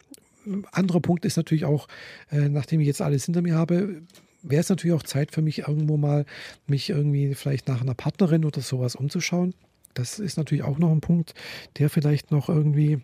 Anderer 0.71 0.99
Punkt 0.99 1.25
ist 1.25 1.37
natürlich 1.37 1.65
auch, 1.65 1.87
äh, 2.31 2.49
nachdem 2.49 2.79
ich 2.79 2.87
jetzt 2.87 3.01
alles 3.01 3.25
hinter 3.25 3.41
mir 3.41 3.55
habe, 3.55 4.01
wäre 4.41 4.61
es 4.61 4.69
natürlich 4.69 4.95
auch 4.95 5.03
Zeit 5.03 5.31
für 5.31 5.41
mich 5.41 5.59
irgendwo 5.59 5.97
mal, 5.97 6.25
mich 6.67 6.89
irgendwie 6.89 7.33
vielleicht 7.35 7.67
nach 7.67 7.81
einer 7.81 7.93
Partnerin 7.93 8.45
oder 8.45 8.61
sowas 8.61 8.95
umzuschauen. 8.95 9.53
Das 9.99 10.17
ist 10.17 10.37
natürlich 10.37 10.63
auch 10.63 10.79
noch 10.79 10.91
ein 10.91 11.01
Punkt, 11.01 11.33
der 11.77 11.89
vielleicht 11.89 12.31
noch 12.31 12.47
irgendwie 12.47 13.01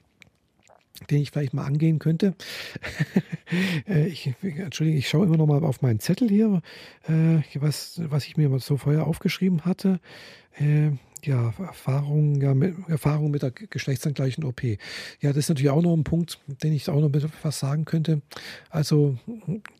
den 1.09 1.21
ich 1.21 1.31
vielleicht 1.31 1.53
mal 1.53 1.65
angehen 1.65 1.99
könnte. 1.99 2.35
Äh, 3.87 4.07
ich, 4.07 4.33
Entschuldigung, 4.41 4.97
ich 4.97 5.07
schaue 5.07 5.27
immer 5.27 5.37
noch 5.37 5.45
mal 5.45 5.63
auf 5.63 5.83
meinen 5.83 5.99
Zettel 5.99 6.27
hier, 6.29 6.63
äh, 7.07 7.43
was, 7.55 8.01
was 8.03 8.25
ich 8.25 8.37
mir 8.37 8.57
so 8.57 8.77
vorher 8.77 9.05
aufgeschrieben 9.05 9.65
hatte. 9.65 9.99
Ja, 11.25 11.55
Erfahrung, 11.57 12.39
ja, 12.39 12.53
mit, 12.53 12.75
Erfahrung 12.87 13.31
mit 13.31 13.41
der 13.41 13.49
geschlechtsangleichen 13.49 14.43
OP. 14.43 14.61
Ja, 14.63 14.77
das 15.29 15.37
ist 15.37 15.49
natürlich 15.49 15.71
auch 15.71 15.81
noch 15.81 15.95
ein 15.95 16.03
Punkt, 16.03 16.39
den 16.45 16.71
ich 16.71 16.87
auch 16.87 17.01
noch 17.01 17.09
was 17.41 17.59
sagen 17.59 17.85
könnte. 17.85 18.21
Also 18.69 19.17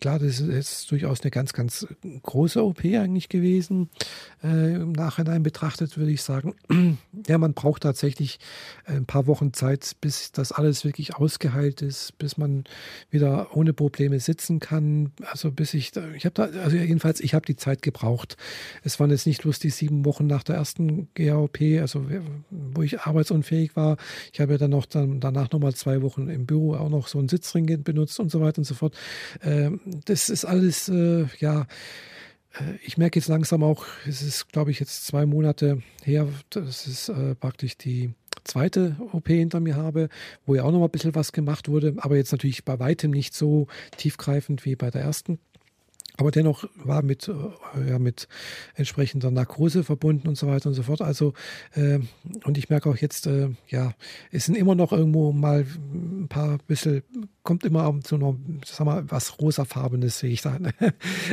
klar, 0.02 0.18
das 0.18 0.40
ist 0.40 0.50
jetzt 0.50 0.92
durchaus 0.92 1.22
eine 1.22 1.30
ganz, 1.30 1.54
ganz 1.54 1.86
große 2.24 2.64
OP 2.64 2.84
eigentlich 2.84 3.30
gewesen. 3.30 3.92
Äh, 4.44 4.74
Im 4.74 4.94
Nachhinein 4.94 5.44
betrachtet 5.44 6.00
würde 6.00 6.12
ich 6.12 6.24
sagen, 6.24 6.56
ja, 7.28 7.38
man 7.38 7.54
braucht 7.54 7.84
tatsächlich 7.84 8.40
ein 8.86 9.06
paar 9.06 9.28
Wochen 9.28 9.54
Zeit, 9.54 9.98
bis 10.02 10.32
das 10.32 10.52
alles 10.52 10.84
wirklich 10.84 11.16
ausgeheilt 11.16 11.84
ist, 11.84 12.18
bis 12.18 12.38
man 12.38 12.64
wieder 13.12 13.56
ohne 13.56 13.74
Probleme 13.74 14.20
sitzen 14.20 14.60
kann. 14.60 15.12
Also 15.32 15.52
bis 15.52 15.76
ich, 15.76 15.92
ich 16.16 16.26
habe 16.26 16.34
da, 16.34 16.44
also 16.64 16.76
jedenfalls, 16.76 17.20
ich 17.20 17.36
habe 17.36 17.46
die 17.46 17.56
Zeit 17.56 17.84
gebraucht. 17.84 18.36
Es 18.84 19.00
waren 19.00 19.12
jetzt 19.12 19.28
nicht 19.28 19.44
bloß 19.44 19.60
die 19.60 19.70
sieben 19.70 20.06
Wochen 20.06 20.26
nach 20.26 20.42
der 20.42 20.56
ersten 20.56 21.08
GA 21.14 21.35
OP, 21.38 21.60
also 21.80 22.06
wo 22.50 22.82
ich 22.82 23.00
arbeitsunfähig 23.02 23.76
war. 23.76 23.98
Ich 24.34 24.40
habe 24.40 24.54
ja 24.54 24.58
dann 24.58 24.72
noch 24.72 24.86
dann, 24.86 25.20
danach 25.20 25.52
nochmal 25.52 25.74
zwei 25.76 26.02
Wochen 26.02 26.30
im 26.30 26.46
Büro 26.46 26.76
auch 26.76 26.90
noch 26.90 27.08
so 27.08 27.20
einen 27.20 27.30
Sitzring 27.30 27.84
benutzt 27.84 28.20
und 28.20 28.32
so 28.32 28.42
weiter 28.42 28.60
und 28.60 28.66
so 28.66 28.76
fort. 28.76 28.96
Ähm, 29.44 29.80
das 30.06 30.30
ist 30.30 30.46
alles, 30.46 30.90
äh, 30.90 31.26
ja, 31.40 31.68
äh, 32.54 32.76
ich 32.84 32.98
merke 32.98 33.20
jetzt 33.20 33.28
langsam 33.28 33.64
auch, 33.64 33.86
es 34.08 34.22
ist, 34.22 34.52
glaube 34.52 34.72
ich, 34.72 34.80
jetzt 34.80 35.06
zwei 35.06 35.26
Monate 35.26 35.82
her, 36.04 36.28
das 36.50 36.88
ist 36.88 37.10
äh, 37.10 37.36
praktisch 37.36 37.78
die 37.78 38.14
zweite 38.44 38.96
OP 39.12 39.28
hinter 39.28 39.60
mir 39.60 39.76
habe, 39.76 40.10
wo 40.46 40.56
ja 40.56 40.64
auch 40.64 40.72
noch 40.72 40.80
mal 40.80 40.86
ein 40.86 40.92
bisschen 40.92 41.16
was 41.16 41.32
gemacht 41.32 41.68
wurde, 41.68 41.96
aber 41.98 42.16
jetzt 42.16 42.32
natürlich 42.32 42.64
bei 42.64 42.80
weitem 42.80 43.12
nicht 43.12 43.34
so 43.34 43.68
tiefgreifend 43.98 44.66
wie 44.66 44.76
bei 44.76 44.92
der 44.92 45.02
ersten. 45.02 45.40
Aber 46.18 46.32
dennoch 46.32 46.66
war 46.76 47.02
mit, 47.02 47.28
äh, 47.28 47.90
ja, 47.90 48.00
mit 48.00 48.28
entsprechender 48.76 49.32
Narkose 49.32 49.84
verbunden 49.84 50.28
und 50.28 50.38
so 50.38 50.48
weiter 50.48 50.70
und 50.70 50.76
so 50.76 50.84
fort. 50.84 51.02
Also, 51.02 51.34
äh, 51.74 52.00
und 52.46 52.58
ich 52.58 52.70
merke 52.70 52.90
auch 52.90 52.98
jetzt, 52.98 53.28
äh, 53.28 53.50
ja, 53.68 53.94
es 54.32 54.46
sind 54.46 54.56
immer 54.56 54.76
noch 54.76 54.92
irgendwo 54.92 55.32
mal 55.32 55.66
ein 55.94 56.28
paar 56.30 56.58
bisschen 56.68 57.04
kommt 57.46 57.64
immer 57.64 57.98
zu 58.04 58.18
noch, 58.18 58.36
sag 58.66 58.86
mal, 58.86 59.10
was 59.10 59.40
rosafarbenes 59.40 60.20
sehe 60.20 60.32
ich 60.32 60.42
da. 60.42 60.58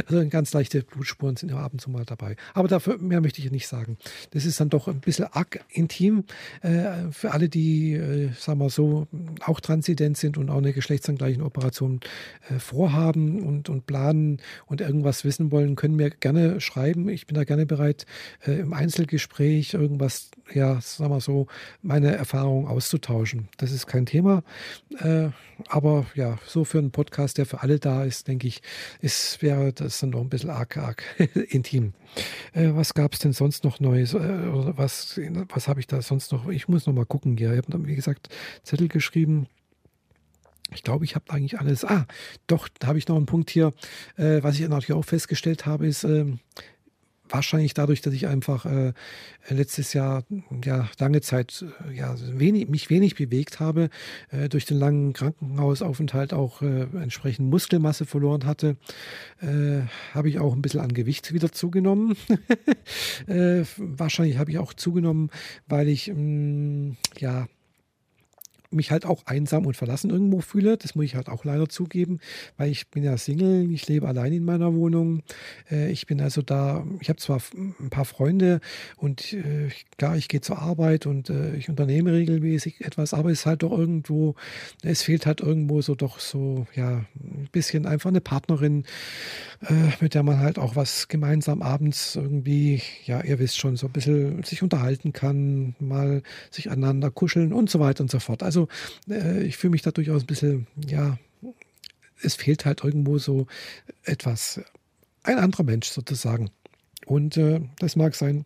Also 0.07 0.29
ganz 0.29 0.53
leichte 0.53 0.83
Blutspuren 0.83 1.37
sind 1.37 1.51
immer 1.51 1.61
ab 1.61 1.73
und 1.73 1.81
zu 1.81 1.91
mal 1.91 2.05
dabei. 2.05 2.37
Aber 2.55 2.69
dafür 2.69 2.99
mehr 2.99 3.21
möchte 3.21 3.41
ich 3.41 3.51
nicht 3.51 3.67
sagen. 3.67 3.97
Das 4.31 4.45
ist 4.45 4.61
dann 4.61 4.69
doch 4.69 4.89
ein 4.89 5.01
bisschen 5.01 5.27
arg 5.33 5.65
intim 5.71 6.25
äh, 6.61 7.11
für 7.11 7.33
alle, 7.33 7.49
die, 7.49 7.95
äh, 7.95 8.31
sagen 8.39 8.61
wir 8.61 8.69
so, 8.69 9.07
auch 9.41 9.61
transident 9.61 10.17
sind 10.17 10.39
und 10.39 10.51
auch 10.51 10.59
eine 10.59 10.73
geschlechtsangleichen 10.73 11.43
Operation 11.43 12.01
äh, 12.49 12.59
vorhaben 12.59 13.43
und, 13.43 13.69
und 13.69 13.87
planen 13.87 14.41
und 14.67 14.81
irgendwas 14.81 15.25
wissen 15.25 15.51
wollen, 15.51 15.77
können 15.77 15.97
mir 15.97 16.11
gerne 16.11 16.61
schreiben. 16.61 17.09
Ich 17.09 17.27
bin 17.27 17.35
da 17.35 17.45
gerne 17.45 17.67
bereit, 17.67 18.07
im 18.45 18.73
Einzelgespräch 18.73 19.75
irgendwas, 19.75 20.31
ja, 20.53 20.81
sagen 20.81 21.13
wir 21.13 21.21
so, 21.21 21.47
meine 21.81 22.15
Erfahrungen 22.15 22.67
auszutauschen. 22.67 23.49
Das 23.57 23.73
ist 23.73 23.87
kein 23.87 24.05
Thema. 24.05 24.43
Äh, 24.99 25.31
ja, 26.15 26.39
so 26.47 26.65
für 26.65 26.79
einen 26.79 26.91
Podcast, 26.91 27.39
der 27.39 27.47
für 27.47 27.63
alle 27.63 27.79
da 27.79 28.05
ist, 28.05 28.29
denke 28.29 28.47
ich, 28.47 28.63
ist, 29.01 29.43
wäre 29.43 29.73
das 29.73 30.01
dann 30.01 30.11
noch 30.11 30.21
ein 30.21 30.29
bisschen 30.29 30.51
arg, 30.51 30.77
arg 30.77 31.03
intim. 31.49 31.95
Äh, 32.53 32.71
was 32.75 32.95
gab 32.95 33.13
es 33.13 33.21
denn 33.21 33.33
sonst 33.33 33.65
noch 33.65 33.81
Neues? 33.81 34.15
Äh, 34.15 34.17
oder 34.17 34.77
was, 34.77 35.19
was 35.49 35.69
habe 35.69 35.81
ich 35.81 35.87
da 35.87 36.03
sonst 36.03 36.33
noch? 36.33 36.49
Ich 36.49 36.69
muss 36.69 36.87
noch 36.87 36.95
mal 36.95 37.07
gucken 37.07 37.37
hier. 37.37 37.53
Ich 37.53 37.59
habe 37.59 37.71
dann, 37.71 37.87
wie 37.87 37.97
gesagt, 37.97 38.29
Zettel 38.63 38.89
geschrieben. 38.89 39.47
Ich 40.75 40.83
glaube, 40.83 41.05
ich 41.05 41.15
habe 41.15 41.31
eigentlich 41.31 41.61
alles. 41.61 41.85
Ah, 41.85 42.07
doch, 42.47 42.69
da 42.79 42.89
habe 42.89 42.99
ich 42.99 43.09
noch 43.09 43.17
einen 43.17 43.27
Punkt 43.27 43.51
hier. 43.51 43.73
Äh, 44.17 44.43
was 44.43 44.59
ich 44.59 44.69
natürlich 44.69 44.93
auch 44.93 45.05
festgestellt 45.05 45.67
habe, 45.67 45.87
ist, 45.87 46.05
ähm, 46.05 46.39
wahrscheinlich 47.33 47.75
dadurch, 47.75 48.01
dass 48.01 48.15
ich 48.15 48.27
einfach 48.27 48.67
äh, 48.67 48.93
letztes 49.49 49.93
Jahr 49.93 50.25
ja 50.65 50.89
lange 50.99 51.21
Zeit 51.21 51.65
äh, 51.89 51.97
ja 51.97 52.15
wenig, 52.19 52.69
mich 52.69 52.91
wenig 52.91 53.15
bewegt 53.17 53.61
habe, 53.61 53.89
äh, 54.31 54.49
durch 54.49 54.67
den 54.67 54.79
langen 54.79 55.13
Krankenhausaufenthalt 55.13 56.33
auch 56.33 56.63
äh, 56.63 56.83
entsprechend 56.95 57.51
Muskelmasse 57.51 58.07
verloren 58.07 58.45
hatte, 58.45 58.77
äh, 59.41 59.83
habe 60.15 60.29
ich 60.29 60.39
auch 60.39 60.55
ein 60.55 60.63
bisschen 60.63 60.81
an 60.81 60.93
Gewicht 60.93 61.33
wieder 61.33 61.53
zugenommen. 61.53 62.17
Äh, 63.27 63.65
wahrscheinlich 63.77 64.39
habe 64.39 64.51
ich 64.51 64.59
auch 64.59 64.75
zugenommen, 64.75 65.31
weil 65.67 65.89
ich 65.89 66.09
mh, 66.09 66.17
mm, 66.17 66.97
ja 67.19 67.47
mich 68.73 68.91
halt 68.91 69.07
auch 69.07 69.27
einsam 69.27 69.67
und 69.67 69.77
verlassen 69.77 70.11
irgendwo 70.11 70.41
fühle. 70.41 70.77
Das 70.77 70.95
muss 70.95 71.05
ich 71.05 71.15
halt 71.15 71.29
auch 71.29 71.45
leider 71.45 71.69
zugeben, 71.69 72.21
weil 72.57 72.71
ich 72.71 72.89
bin 72.89 73.03
ja 73.03 73.17
Single, 73.17 73.71
ich 73.71 73.87
lebe 73.89 74.09
allein 74.09 74.33
in 74.33 74.45
meiner 74.45 74.75
Wohnung. 74.75 75.23
Äh, 75.71 75.91
ich 75.91 76.07
bin 76.07 76.21
also 76.21 76.43
da, 76.43 76.85
ich 77.01 77.09
habe 77.09 77.19
zwar 77.19 77.41
ein 77.55 77.91
paar 77.91 78.05
Freunde 78.05 78.61
und 78.97 79.33
äh, 79.33 79.69
klar, 79.99 80.17
ich 80.17 80.29
gehe 80.29 80.41
zur 80.41 80.59
Arbeit 80.59 81.07
und 81.07 81.31
äh, 81.31 81.55
ich 81.57 81.69
unternehme 81.69 82.13
regelmäßig 82.13 82.85
etwas, 82.85 83.15
aber 83.15 83.31
es 83.31 83.41
ist 83.41 83.47
halt 83.47 83.63
doch 83.63 83.73
irgendwo, 83.73 84.35
es 84.83 85.03
fehlt 85.03 85.27
halt 85.27 85.41
irgendwo 85.41 85.83
so 85.83 85.95
doch 85.95 86.19
so, 86.19 86.67
ja, 86.75 87.05
bisschen 87.53 87.87
einfach 87.87 88.09
eine 88.11 88.21
Partnerin, 88.21 88.85
mit 90.01 90.15
der 90.15 90.23
man 90.23 90.39
halt 90.41 90.59
auch 90.59 90.75
was 90.75 91.09
gemeinsam 91.09 91.63
abends 91.63 92.17
irgendwie, 92.17 92.83
ja, 93.05 93.23
ihr 93.23 93.39
wisst 93.39 93.59
schon, 93.59 93.77
so 93.77 93.87
ein 93.87 93.93
bisschen 93.93 94.43
sich 94.43 94.63
unterhalten 94.63 95.13
kann, 95.13 95.77
mal 95.79 96.23
sich 96.51 96.71
aneinander 96.71 97.11
kuscheln 97.11 97.53
und 97.53 97.71
so 97.71 97.79
weiter 97.79 98.03
und 98.03 98.11
so 98.11 98.19
fort. 98.19 98.43
Also 98.43 98.69
äh, 99.09 99.43
ich 99.43 99.57
fühle 99.57 99.73
mich 99.73 99.83
da 99.83 99.91
durchaus 99.91 100.23
ein 100.23 100.27
bisschen, 100.27 100.67
ja, 100.87 101.19
es 102.23 102.35
fehlt 102.35 102.65
halt 102.65 102.83
irgendwo 102.83 103.19
so 103.19 103.47
etwas, 104.05 104.61
ein 105.23 105.39
anderer 105.39 105.65
Mensch 105.65 105.89
sozusagen. 105.89 106.51
Und 107.07 107.37
äh, 107.37 107.61
das 107.79 107.97
mag 107.97 108.15
sein, 108.15 108.45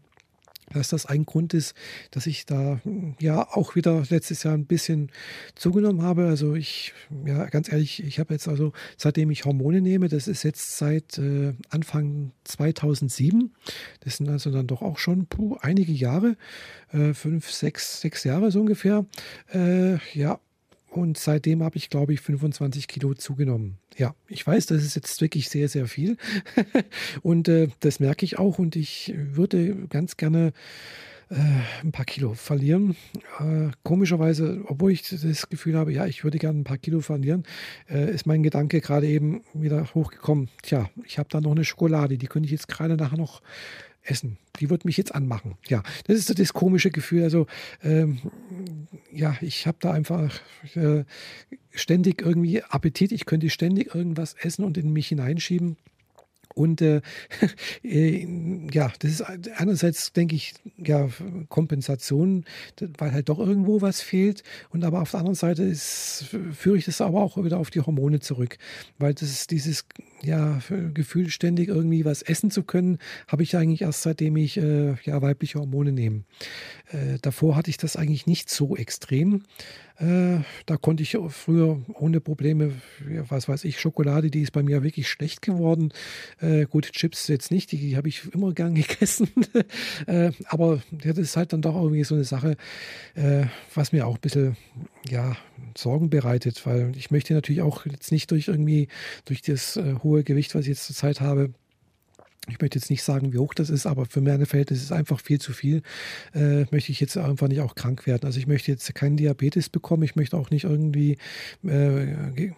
dass 0.72 0.88
das 0.88 1.06
ein 1.06 1.24
Grund 1.24 1.54
ist, 1.54 1.74
dass 2.10 2.26
ich 2.26 2.46
da 2.46 2.80
ja 3.20 3.46
auch 3.52 3.74
wieder 3.76 4.02
letztes 4.08 4.42
Jahr 4.42 4.54
ein 4.54 4.66
bisschen 4.66 5.10
zugenommen 5.54 6.02
habe. 6.02 6.26
Also 6.26 6.54
ich, 6.54 6.92
ja, 7.24 7.46
ganz 7.46 7.70
ehrlich, 7.70 8.02
ich 8.02 8.18
habe 8.18 8.34
jetzt 8.34 8.48
also, 8.48 8.72
seitdem 8.96 9.30
ich 9.30 9.44
Hormone 9.44 9.80
nehme, 9.80 10.08
das 10.08 10.28
ist 10.28 10.42
jetzt 10.42 10.76
seit 10.76 11.18
äh, 11.18 11.54
Anfang 11.70 12.32
2007. 12.44 13.54
Das 14.00 14.16
sind 14.16 14.28
also 14.28 14.50
dann 14.50 14.66
doch 14.66 14.82
auch 14.82 14.98
schon 14.98 15.26
puh, 15.26 15.56
einige 15.60 15.92
Jahre, 15.92 16.36
äh, 16.92 17.14
fünf, 17.14 17.50
sechs, 17.50 18.00
sechs 18.00 18.24
Jahre 18.24 18.50
so 18.50 18.60
ungefähr. 18.60 19.06
Äh, 19.52 19.98
ja, 20.14 20.40
und 20.90 21.18
seitdem 21.18 21.62
habe 21.62 21.76
ich, 21.76 21.90
glaube 21.90 22.12
ich, 22.12 22.20
25 22.20 22.88
Kilo 22.88 23.14
zugenommen. 23.14 23.78
Ja, 23.96 24.14
ich 24.28 24.46
weiß, 24.46 24.66
das 24.66 24.82
ist 24.82 24.94
jetzt 24.94 25.20
wirklich 25.20 25.48
sehr, 25.48 25.68
sehr 25.68 25.86
viel. 25.86 26.16
und 27.22 27.48
äh, 27.48 27.68
das 27.80 28.00
merke 28.00 28.24
ich 28.24 28.38
auch. 28.38 28.58
Und 28.58 28.76
ich 28.76 29.12
würde 29.16 29.86
ganz 29.88 30.16
gerne 30.16 30.52
äh, 31.28 31.34
ein 31.82 31.92
paar 31.92 32.04
Kilo 32.04 32.34
verlieren. 32.34 32.96
Äh, 33.40 33.70
komischerweise, 33.82 34.62
obwohl 34.66 34.92
ich 34.92 35.08
das 35.08 35.48
Gefühl 35.48 35.76
habe, 35.76 35.92
ja, 35.92 36.06
ich 36.06 36.24
würde 36.24 36.38
gerne 36.38 36.60
ein 36.60 36.64
paar 36.64 36.78
Kilo 36.78 37.00
verlieren, 37.00 37.44
äh, 37.90 38.12
ist 38.12 38.26
mein 38.26 38.42
Gedanke 38.42 38.80
gerade 38.80 39.08
eben 39.08 39.42
wieder 39.52 39.92
hochgekommen. 39.94 40.48
Tja, 40.62 40.88
ich 41.04 41.18
habe 41.18 41.28
da 41.30 41.40
noch 41.40 41.50
eine 41.50 41.64
Schokolade, 41.64 42.16
die 42.16 42.26
könnte 42.26 42.46
ich 42.46 42.52
jetzt 42.52 42.68
gerade 42.68 42.96
nachher 42.96 43.18
noch 43.18 43.42
essen. 44.06 44.38
Die 44.60 44.70
wird 44.70 44.84
mich 44.84 44.96
jetzt 44.96 45.14
anmachen. 45.14 45.56
Ja, 45.68 45.82
das 46.06 46.16
ist 46.16 46.38
das 46.38 46.52
komische 46.52 46.90
Gefühl. 46.90 47.22
Also, 47.22 47.46
ähm, 47.82 48.18
ja, 49.12 49.36
ich 49.40 49.66
habe 49.66 49.78
da 49.80 49.92
einfach 49.92 50.40
äh, 50.74 51.04
ständig 51.72 52.22
irgendwie 52.22 52.62
Appetit. 52.62 53.12
Ich 53.12 53.26
könnte 53.26 53.50
ständig 53.50 53.94
irgendwas 53.94 54.34
essen 54.34 54.64
und 54.64 54.78
in 54.78 54.92
mich 54.92 55.08
hineinschieben. 55.08 55.76
Und 56.56 56.80
äh, 56.80 57.02
äh, 57.84 58.26
ja, 58.72 58.90
das 58.98 59.10
ist 59.10 59.22
einerseits, 59.56 60.14
denke 60.14 60.34
ich, 60.34 60.54
ja, 60.78 61.08
Kompensation, 61.50 62.46
weil 62.96 63.12
halt 63.12 63.28
doch 63.28 63.38
irgendwo 63.38 63.82
was 63.82 64.00
fehlt. 64.00 64.42
Und 64.70 64.82
aber 64.82 65.02
auf 65.02 65.10
der 65.10 65.20
anderen 65.20 65.34
Seite 65.34 65.62
ist, 65.64 66.34
führe 66.52 66.78
ich 66.78 66.86
das 66.86 67.02
aber 67.02 67.20
auch 67.20 67.36
wieder 67.36 67.58
auf 67.58 67.68
die 67.68 67.82
Hormone 67.82 68.20
zurück. 68.20 68.56
Weil 68.98 69.12
das 69.12 69.30
ist 69.30 69.50
dieses 69.50 69.84
ja, 70.22 70.60
Gefühl, 70.94 71.28
ständig 71.28 71.68
irgendwie 71.68 72.06
was 72.06 72.22
essen 72.22 72.50
zu 72.50 72.62
können, 72.62 72.98
habe 73.28 73.42
ich 73.42 73.54
eigentlich 73.54 73.82
erst 73.82 74.02
seitdem 74.02 74.36
ich 74.36 74.56
äh, 74.56 74.94
ja, 75.04 75.20
weibliche 75.20 75.58
Hormone 75.58 75.92
nehme. 75.92 76.24
Äh, 76.90 77.18
davor 77.20 77.56
hatte 77.56 77.70
ich 77.70 77.76
das 77.76 77.96
eigentlich 77.96 78.26
nicht 78.26 78.50
so 78.50 78.76
extrem. 78.76 79.44
Äh, 79.98 80.40
da 80.66 80.76
konnte 80.76 81.02
ich 81.02 81.16
früher 81.30 81.80
ohne 81.94 82.20
Probleme, 82.20 82.72
was 83.28 83.48
weiß 83.48 83.64
ich, 83.64 83.80
Schokolade, 83.80 84.30
die 84.30 84.42
ist 84.42 84.52
bei 84.52 84.62
mir 84.62 84.82
wirklich 84.82 85.08
schlecht 85.08 85.42
geworden. 85.42 85.92
Äh, 86.40 86.66
gut, 86.66 86.92
Chips 86.92 87.28
jetzt 87.28 87.50
nicht, 87.50 87.72
die 87.72 87.96
habe 87.96 88.08
ich 88.08 88.32
immer 88.32 88.52
gern 88.52 88.74
gegessen. 88.76 89.28
äh, 90.06 90.30
aber 90.46 90.82
das 90.90 91.18
ist 91.18 91.36
halt 91.36 91.52
dann 91.52 91.62
doch 91.62 91.74
irgendwie 91.74 92.04
so 92.04 92.14
eine 92.14 92.24
Sache, 92.24 92.56
äh, 93.14 93.46
was 93.74 93.92
mir 93.92 94.06
auch 94.06 94.16
ein 94.16 94.20
bisschen 94.20 94.56
ja, 95.08 95.36
Sorgen 95.76 96.10
bereitet, 96.10 96.66
weil 96.66 96.92
ich 96.96 97.10
möchte 97.10 97.34
natürlich 97.34 97.62
auch 97.62 97.86
jetzt 97.86 98.12
nicht 98.12 98.30
durch 98.30 98.48
irgendwie, 98.48 98.88
durch 99.24 99.42
das 99.42 99.76
äh, 99.76 99.94
hohe 100.02 100.24
Gewicht, 100.24 100.54
was 100.54 100.62
ich 100.62 100.68
jetzt 100.68 100.84
zurzeit 100.84 101.20
habe, 101.20 101.50
ich 102.48 102.60
möchte 102.60 102.78
jetzt 102.78 102.90
nicht 102.90 103.02
sagen, 103.02 103.32
wie 103.32 103.38
hoch 103.38 103.54
das 103.54 103.70
ist, 103.70 103.86
aber 103.86 104.06
für 104.06 104.20
meine 104.20 104.46
Verhältnisse 104.46 104.82
ist 104.82 104.90
es 104.90 104.92
einfach 104.92 105.20
viel 105.20 105.40
zu 105.40 105.52
viel. 105.52 105.82
Äh, 106.34 106.64
möchte 106.70 106.92
ich 106.92 107.00
jetzt 107.00 107.16
einfach 107.16 107.48
nicht 107.48 107.60
auch 107.60 107.74
krank 107.74 108.06
werden. 108.06 108.24
Also 108.24 108.38
ich 108.38 108.46
möchte 108.46 108.70
jetzt 108.70 108.94
keinen 108.94 109.16
Diabetes 109.16 109.68
bekommen. 109.68 110.02
Ich 110.02 110.16
möchte 110.16 110.36
auch 110.36 110.50
nicht 110.50 110.64
irgendwie 110.64 111.18
äh, 111.64 112.52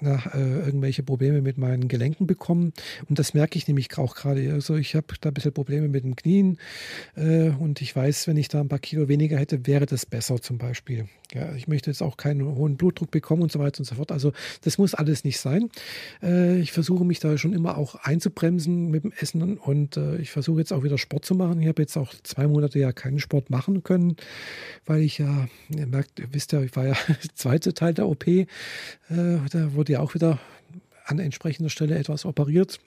na, 0.00 0.22
äh, 0.34 0.64
irgendwelche 0.64 1.02
Probleme 1.02 1.42
mit 1.42 1.58
meinen 1.58 1.88
Gelenken 1.88 2.26
bekommen. 2.26 2.72
Und 3.08 3.18
das 3.18 3.34
merke 3.34 3.58
ich 3.58 3.66
nämlich 3.66 3.96
auch 3.98 4.14
gerade. 4.14 4.52
Also 4.52 4.76
ich 4.76 4.94
habe 4.94 5.06
da 5.20 5.30
ein 5.30 5.34
bisschen 5.34 5.52
Probleme 5.52 5.88
mit 5.88 6.04
den 6.04 6.16
Knien. 6.16 6.58
Äh, 7.16 7.50
und 7.50 7.82
ich 7.82 7.94
weiß, 7.94 8.28
wenn 8.28 8.36
ich 8.36 8.48
da 8.48 8.60
ein 8.60 8.68
paar 8.68 8.78
Kilo 8.78 9.08
weniger 9.08 9.38
hätte, 9.38 9.66
wäre 9.66 9.86
das 9.86 10.06
besser 10.06 10.40
zum 10.40 10.58
Beispiel. 10.58 11.08
Ja, 11.34 11.54
ich 11.54 11.66
möchte 11.66 11.90
jetzt 11.90 12.02
auch 12.02 12.18
keinen 12.18 12.44
hohen 12.44 12.76
Blutdruck 12.76 13.10
bekommen 13.10 13.42
und 13.42 13.50
so 13.50 13.58
weiter 13.58 13.80
und 13.80 13.86
so 13.86 13.94
fort. 13.94 14.12
Also 14.12 14.32
das 14.62 14.76
muss 14.76 14.94
alles 14.94 15.24
nicht 15.24 15.40
sein. 15.40 15.70
Äh, 16.22 16.58
ich 16.58 16.72
versuche 16.72 17.04
mich 17.04 17.20
da 17.20 17.38
schon 17.38 17.54
immer 17.54 17.78
auch 17.78 17.94
einzubremsen 17.94 18.90
mit 18.90 19.04
dem 19.04 19.12
Essen 19.12 19.56
und 19.56 19.96
äh, 19.96 20.16
ich 20.16 20.30
versuche 20.30 20.58
jetzt 20.58 20.72
auch 20.72 20.82
wieder 20.82 20.98
Sport 20.98 21.24
zu 21.24 21.34
machen. 21.34 21.60
Ich 21.60 21.68
habe 21.68 21.80
jetzt 21.80 21.96
auch 21.96 22.12
zwei 22.22 22.46
Monate 22.46 22.78
ja 22.78 22.92
keinen 22.92 23.18
Sport 23.18 23.48
machen 23.48 23.82
können, 23.82 24.16
weil 24.84 25.00
ich 25.00 25.18
ja, 25.18 25.48
ihr 25.74 25.86
merkt, 25.86 26.22
wisst 26.32 26.52
ja, 26.52 26.60
ich 26.62 26.76
war 26.76 26.86
ja 26.86 26.96
der 27.08 27.16
zweite 27.34 27.72
Teil 27.72 27.94
der 27.94 28.08
OP. 28.08 28.26
Äh, 28.26 28.46
da 29.08 29.71
wurde 29.74 29.92
ja 29.92 30.00
auch 30.00 30.14
wieder 30.14 30.38
an 31.04 31.18
entsprechender 31.18 31.70
Stelle 31.70 31.98
etwas 31.98 32.24
operiert. 32.24 32.78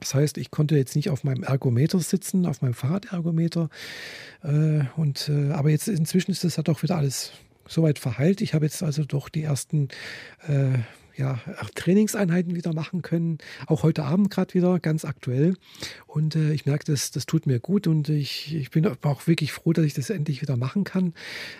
Das 0.00 0.14
heißt, 0.14 0.38
ich 0.38 0.50
konnte 0.50 0.76
jetzt 0.76 0.96
nicht 0.96 1.10
auf 1.10 1.24
meinem 1.24 1.44
Ergometer 1.44 2.00
sitzen, 2.00 2.46
auf 2.46 2.62
meinem 2.62 2.74
Fahrradergometer. 2.74 3.70
Äh, 4.42 4.84
und, 4.96 5.28
äh, 5.28 5.52
aber 5.52 5.70
jetzt 5.70 5.88
inzwischen 5.88 6.32
ist 6.32 6.44
das 6.44 6.56
ja 6.56 6.62
doch 6.62 6.82
wieder 6.82 6.96
alles 6.96 7.32
soweit 7.66 7.98
verheilt. 7.98 8.40
Ich 8.40 8.54
habe 8.54 8.66
jetzt 8.66 8.82
also 8.82 9.04
doch 9.04 9.28
die 9.28 9.42
ersten 9.42 9.88
äh, 10.46 10.78
ja, 11.16 11.40
Trainingseinheiten 11.74 12.54
wieder 12.54 12.72
machen 12.72 13.02
können. 13.02 13.38
Auch 13.66 13.82
heute 13.82 14.04
Abend 14.04 14.30
gerade 14.30 14.54
wieder, 14.54 14.78
ganz 14.80 15.04
aktuell. 15.04 15.54
Und 16.06 16.36
äh, 16.36 16.52
ich 16.52 16.66
merke, 16.66 16.84
das, 16.84 17.10
das 17.10 17.26
tut 17.26 17.46
mir 17.46 17.60
gut 17.60 17.86
und 17.86 18.08
ich, 18.08 18.54
ich 18.54 18.70
bin 18.70 18.86
auch 18.86 19.26
wirklich 19.26 19.52
froh, 19.52 19.72
dass 19.72 19.84
ich 19.84 19.94
das 19.94 20.10
endlich 20.10 20.42
wieder 20.42 20.56
machen 20.56 20.84
kann. 20.84 21.14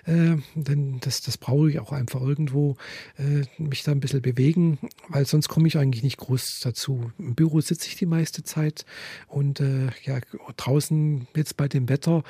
Äh, 0.06 0.36
denn 0.54 0.98
das, 1.00 1.22
das 1.22 1.38
brauche 1.38 1.70
ich 1.70 1.80
auch 1.80 1.92
einfach 1.92 2.20
irgendwo, 2.20 2.76
äh, 3.18 3.42
mich 3.60 3.82
da 3.82 3.92
ein 3.92 4.00
bisschen 4.00 4.22
bewegen, 4.22 4.78
weil 5.08 5.26
sonst 5.26 5.48
komme 5.48 5.68
ich 5.68 5.76
eigentlich 5.76 6.02
nicht 6.02 6.18
groß 6.18 6.60
dazu. 6.60 7.10
Im 7.18 7.34
Büro 7.34 7.60
sitze 7.60 7.88
ich 7.88 7.96
die 7.96 8.06
meiste 8.06 8.42
Zeit 8.42 8.84
und 9.26 9.60
äh, 9.60 9.86
ja, 10.04 10.20
draußen 10.56 11.26
jetzt 11.34 11.56
bei 11.56 11.68
dem 11.68 11.88
Wetter, 11.88 12.22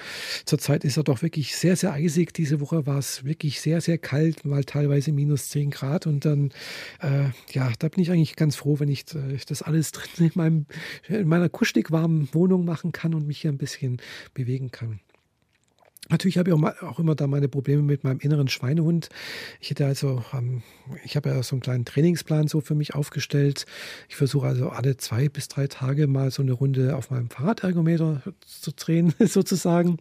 zurzeit 0.45 0.85
ist 0.85 0.97
er 0.97 1.05
doch 1.05 1.23
wirklich 1.23 1.57
sehr, 1.57 1.77
sehr 1.77 1.93
eisig. 1.93 2.33
Diese 2.33 2.61
Woche 2.61 2.87
war 2.87 2.99
es 2.99 3.25
wirklich 3.25 3.61
sehr, 3.61 3.81
sehr 3.81 3.99
kalt, 3.99 4.45
mal 4.45 4.65
teilweise 4.65 5.13
minus 5.13 5.49
10 5.51 5.71
Grad 5.71 6.07
und 6.07 6.25
dann, 6.25 6.53
äh, 7.15 7.31
ja, 7.53 7.71
da 7.79 7.89
bin 7.89 8.03
ich 8.03 8.11
eigentlich 8.11 8.37
ganz 8.37 8.57
froh, 8.57 8.79
wenn 8.79 8.89
ich 8.89 9.05
äh, 9.15 9.39
das 9.47 9.63
alles 9.63 9.93
drin 9.93 10.27
in, 10.27 10.33
meinem, 10.35 10.67
in 11.09 11.29
meiner 11.29 11.49
kuschelig 11.49 11.91
warmen 11.91 12.29
Wohnung 12.33 12.65
machen 12.65 12.93
kann 12.93 13.15
und 13.15 13.27
mich 13.27 13.41
hier 13.41 13.53
ein 13.53 13.59
bisschen 13.59 14.01
bewegen 14.35 14.71
kann. 14.71 15.01
Natürlich 16.11 16.37
habe 16.37 16.51
ich 16.51 16.55
auch, 16.55 16.99
immer 16.99 17.15
da 17.15 17.27
meine 17.27 17.49
Probleme 17.49 17.83
mit 17.83 18.05
meinem 18.05 18.21
inneren 18.21 18.49
Schweinehund. 18.49 19.09
Ich 19.61 19.71
hätte 19.71 19.87
also, 19.87 20.23
ähm, 20.35 20.63
ich 21.03 21.17
habe 21.17 21.31
ja 21.31 21.43
so 21.43 21.57
einen 21.57 21.63
kleinen 21.63 21.87
Trainingsplan 21.87 22.47
so 22.47 22.61
für 22.61 22.75
mich 22.75 22.95
aufgestellt. 22.95 23.65
Ich 24.11 24.17
versuche 24.17 24.47
also 24.47 24.69
alle 24.69 24.99
zwei 24.99 25.31
bis 25.31 25.49
drei 25.49 25.67
Tage 25.67 26.07
mal 26.07 26.31
so 26.31 26.43
eine 26.43 26.53
Runde 26.53 26.95
auf 26.95 27.11
meinem 27.11 27.31
Fahrradergometer 27.31 28.23
zu 28.45 28.73
drehen, 28.73 29.15
sozusagen, 29.19 29.97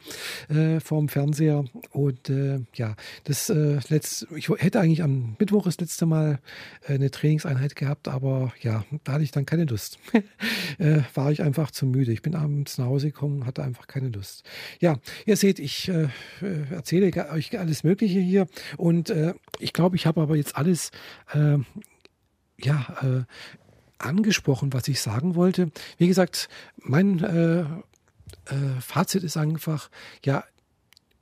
äh, 0.50 0.82
vorm 0.82 1.08
Fernseher. 1.08 1.64
Und 1.92 2.30
äh, 2.30 2.60
ja, 2.74 2.96
das 3.24 3.50
äh, 3.50 3.80
letzt, 3.88 4.28
ich 4.36 4.50
hätte 4.50 4.82
eigentlich 4.82 5.04
am 5.04 5.38
Mittwoch 5.40 5.64
das 5.64 5.80
letzte 5.80 6.06
Mal 6.06 6.40
äh, 6.86 6.96
eine 6.96 7.12
Trainingseinheit 7.12 7.78
gehabt, 7.78 8.10
aber 8.10 8.54
ja, 8.62 8.84
da 9.06 9.14
hatte 9.14 9.24
ich 9.24 9.32
dann 9.32 9.46
keine 9.46 9.64
Lust. 9.64 10.00
äh, 10.80 11.00
war 11.14 11.32
ich 11.32 11.42
einfach 11.42 11.72
zu 11.72 11.86
müde. 11.86 12.12
Ich 12.12 12.22
bin 12.22 12.36
abends 12.36 12.78
nach 12.78 12.88
Hause 12.88 13.08
gekommen, 13.08 13.46
hatte 13.46 13.64
einfach 13.64 13.88
keine 13.88 14.10
Lust. 14.10 14.44
Ja, 14.82 14.98
ihr 15.26 15.38
seht, 15.38 15.60
ich 15.60 15.93
äh, 15.94 16.74
erzähle 16.74 17.12
euch 17.32 17.58
alles 17.58 17.84
Mögliche 17.84 18.20
hier 18.20 18.48
und 18.78 19.10
äh, 19.10 19.34
ich 19.60 19.74
glaube, 19.74 19.96
ich 19.96 20.06
habe 20.06 20.22
aber 20.22 20.36
jetzt 20.36 20.58
alles 20.58 20.92
äh, 21.34 21.58
ja, 22.60 23.26
angesprochen, 23.98 24.74
was 24.74 24.88
ich 24.88 25.02
sagen 25.02 25.36
wollte. 25.36 25.72
Wie 25.98 26.08
gesagt, 26.08 26.50
mein 26.78 27.24
äh, 27.24 27.62
äh, 27.62 28.80
Fazit 28.80 29.24
ist 29.24 29.38
einfach, 29.38 29.90
ja, 30.24 30.44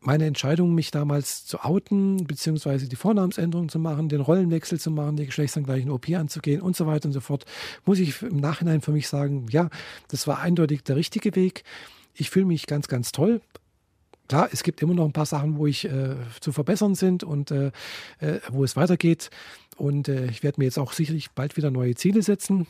meine 0.03 0.25
Entscheidung, 0.25 0.73
mich 0.73 0.89
damals 0.89 1.45
zu 1.45 1.59
outen, 1.59 2.25
beziehungsweise 2.25 2.89
die 2.89 2.95
Vornamensänderung 2.95 3.69
zu 3.69 3.77
machen, 3.77 4.09
den 4.09 4.21
Rollenwechsel 4.21 4.79
zu 4.79 4.89
machen, 4.89 5.15
die 5.15 5.27
geschlechtsangleichen 5.27 5.91
OP 5.91 6.09
anzugehen 6.09 6.61
und 6.61 6.75
so 6.75 6.87
weiter 6.87 7.05
und 7.05 7.13
so 7.13 7.19
fort, 7.19 7.45
muss 7.85 7.99
ich 7.99 8.19
im 8.23 8.37
Nachhinein 8.37 8.81
für 8.81 8.91
mich 8.91 9.07
sagen, 9.07 9.45
ja, 9.51 9.69
das 10.07 10.25
war 10.25 10.39
eindeutig 10.39 10.83
der 10.83 10.95
richtige 10.95 11.35
Weg. 11.35 11.63
Ich 12.15 12.31
fühle 12.31 12.45
mich 12.45 12.65
ganz, 12.65 12.87
ganz 12.87 13.11
toll. 13.11 13.41
Klar, 14.31 14.47
es 14.53 14.63
gibt 14.63 14.81
immer 14.81 14.93
noch 14.93 15.03
ein 15.03 15.11
paar 15.11 15.25
Sachen, 15.25 15.57
wo 15.57 15.67
ich 15.67 15.83
äh, 15.83 16.15
zu 16.39 16.53
verbessern 16.53 16.95
sind 16.95 17.21
und 17.21 17.51
äh, 17.51 17.73
äh, 18.19 18.39
wo 18.49 18.63
es 18.63 18.77
weitergeht. 18.77 19.29
Und 19.75 20.07
äh, 20.07 20.27
ich 20.27 20.41
werde 20.41 20.61
mir 20.61 20.63
jetzt 20.63 20.79
auch 20.79 20.93
sicherlich 20.93 21.31
bald 21.31 21.57
wieder 21.57 21.69
neue 21.69 21.95
Ziele 21.95 22.21
setzen. 22.21 22.65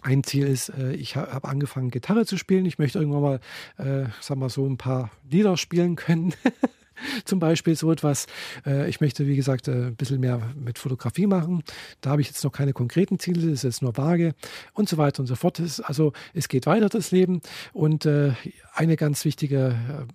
Ein 0.00 0.24
Ziel 0.24 0.46
ist, 0.46 0.70
äh, 0.70 0.94
ich 0.94 1.16
habe 1.16 1.46
angefangen, 1.46 1.90
Gitarre 1.90 2.24
zu 2.24 2.38
spielen. 2.38 2.64
Ich 2.64 2.78
möchte 2.78 2.98
irgendwann 2.98 3.20
mal, 3.20 3.40
äh, 3.76 4.08
sag 4.22 4.38
mal 4.38 4.48
so, 4.48 4.66
ein 4.66 4.78
paar 4.78 5.10
Lieder 5.30 5.58
spielen 5.58 5.94
können. 5.94 6.32
zum 7.24 7.38
Beispiel 7.38 7.76
so 7.76 7.90
etwas. 7.92 8.26
Äh, 8.66 8.88
ich 8.88 9.00
möchte, 9.00 9.26
wie 9.26 9.36
gesagt, 9.36 9.68
äh, 9.68 9.88
ein 9.88 9.96
bisschen 9.96 10.20
mehr 10.20 10.40
mit 10.54 10.78
Fotografie 10.78 11.26
machen. 11.26 11.62
Da 12.00 12.10
habe 12.10 12.22
ich 12.22 12.28
jetzt 12.28 12.44
noch 12.44 12.52
keine 12.52 12.72
konkreten 12.72 13.18
Ziele, 13.18 13.42
das 13.42 13.50
ist 13.50 13.62
jetzt 13.64 13.82
nur 13.82 13.96
vage 13.96 14.34
und 14.72 14.88
so 14.88 14.98
weiter 14.98 15.20
und 15.20 15.26
so 15.26 15.34
fort. 15.34 15.60
Also 15.84 16.12
es 16.34 16.48
geht 16.48 16.66
weiter, 16.66 16.88
das 16.88 17.10
Leben. 17.10 17.40
Und 17.72 18.06
äh, 18.06 18.32
eine 18.74 18.96
ganz 18.96 19.24
wichtige 19.24 20.06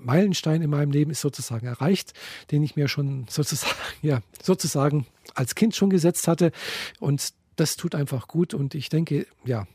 Meilenstein 0.00 0.62
in 0.62 0.70
meinem 0.70 0.90
Leben 0.90 1.10
ist 1.10 1.20
sozusagen 1.20 1.66
erreicht, 1.66 2.12
den 2.50 2.62
ich 2.62 2.76
mir 2.76 2.88
schon 2.88 3.26
sozusagen, 3.28 3.76
ja, 4.02 4.20
sozusagen 4.42 5.06
als 5.34 5.54
Kind 5.54 5.74
schon 5.74 5.90
gesetzt 5.90 6.28
hatte. 6.28 6.52
Und 7.00 7.32
das 7.56 7.76
tut 7.76 7.94
einfach 7.94 8.28
gut. 8.28 8.54
Und 8.54 8.74
ich 8.74 8.88
denke, 8.88 9.26
ja, 9.44 9.66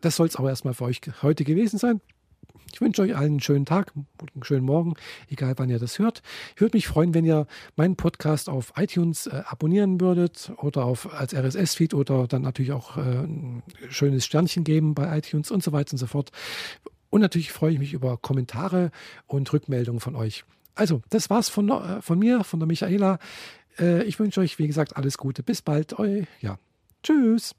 das 0.00 0.16
soll 0.16 0.26
es 0.26 0.36
auch 0.36 0.46
erstmal 0.46 0.74
für 0.74 0.84
euch 0.84 1.00
heute 1.22 1.44
gewesen 1.44 1.78
sein. 1.78 2.00
Ich 2.72 2.80
wünsche 2.80 3.02
euch 3.02 3.16
allen 3.16 3.32
einen 3.32 3.40
schönen 3.40 3.66
Tag, 3.66 3.92
einen 3.94 4.44
schönen 4.44 4.64
Morgen, 4.64 4.94
egal 5.30 5.54
wann 5.56 5.70
ihr 5.70 5.78
das 5.78 5.98
hört. 5.98 6.22
Ich 6.54 6.60
würde 6.60 6.76
mich 6.76 6.86
freuen, 6.86 7.14
wenn 7.14 7.24
ihr 7.24 7.46
meinen 7.76 7.96
Podcast 7.96 8.48
auf 8.48 8.72
iTunes 8.76 9.26
äh, 9.26 9.42
abonnieren 9.46 10.00
würdet 10.00 10.52
oder 10.58 10.84
auf, 10.84 11.12
als 11.12 11.34
RSS-Feed 11.34 11.94
oder 11.94 12.26
dann 12.26 12.42
natürlich 12.42 12.72
auch 12.72 12.96
äh, 12.96 13.00
ein 13.00 13.62
schönes 13.88 14.24
Sternchen 14.24 14.64
geben 14.64 14.94
bei 14.94 15.18
iTunes 15.18 15.50
und 15.50 15.62
so 15.62 15.72
weiter 15.72 15.94
und 15.94 15.98
so 15.98 16.06
fort. 16.06 16.30
Und 17.10 17.20
natürlich 17.20 17.52
freue 17.52 17.72
ich 17.72 17.78
mich 17.78 17.92
über 17.92 18.16
Kommentare 18.16 18.90
und 19.26 19.52
Rückmeldungen 19.52 20.00
von 20.00 20.16
euch. 20.16 20.44
Also, 20.74 21.02
das 21.10 21.30
war's 21.30 21.48
von, 21.48 21.70
äh, 21.70 22.02
von 22.02 22.18
mir, 22.18 22.44
von 22.44 22.60
der 22.60 22.66
Michaela. 22.66 23.18
Äh, 23.78 24.04
ich 24.04 24.18
wünsche 24.18 24.40
euch, 24.40 24.58
wie 24.58 24.66
gesagt, 24.66 24.96
alles 24.96 25.18
Gute. 25.18 25.42
Bis 25.42 25.62
bald. 25.62 25.98
Eu, 25.98 26.22
ja. 26.40 26.58
Tschüss. 27.02 27.54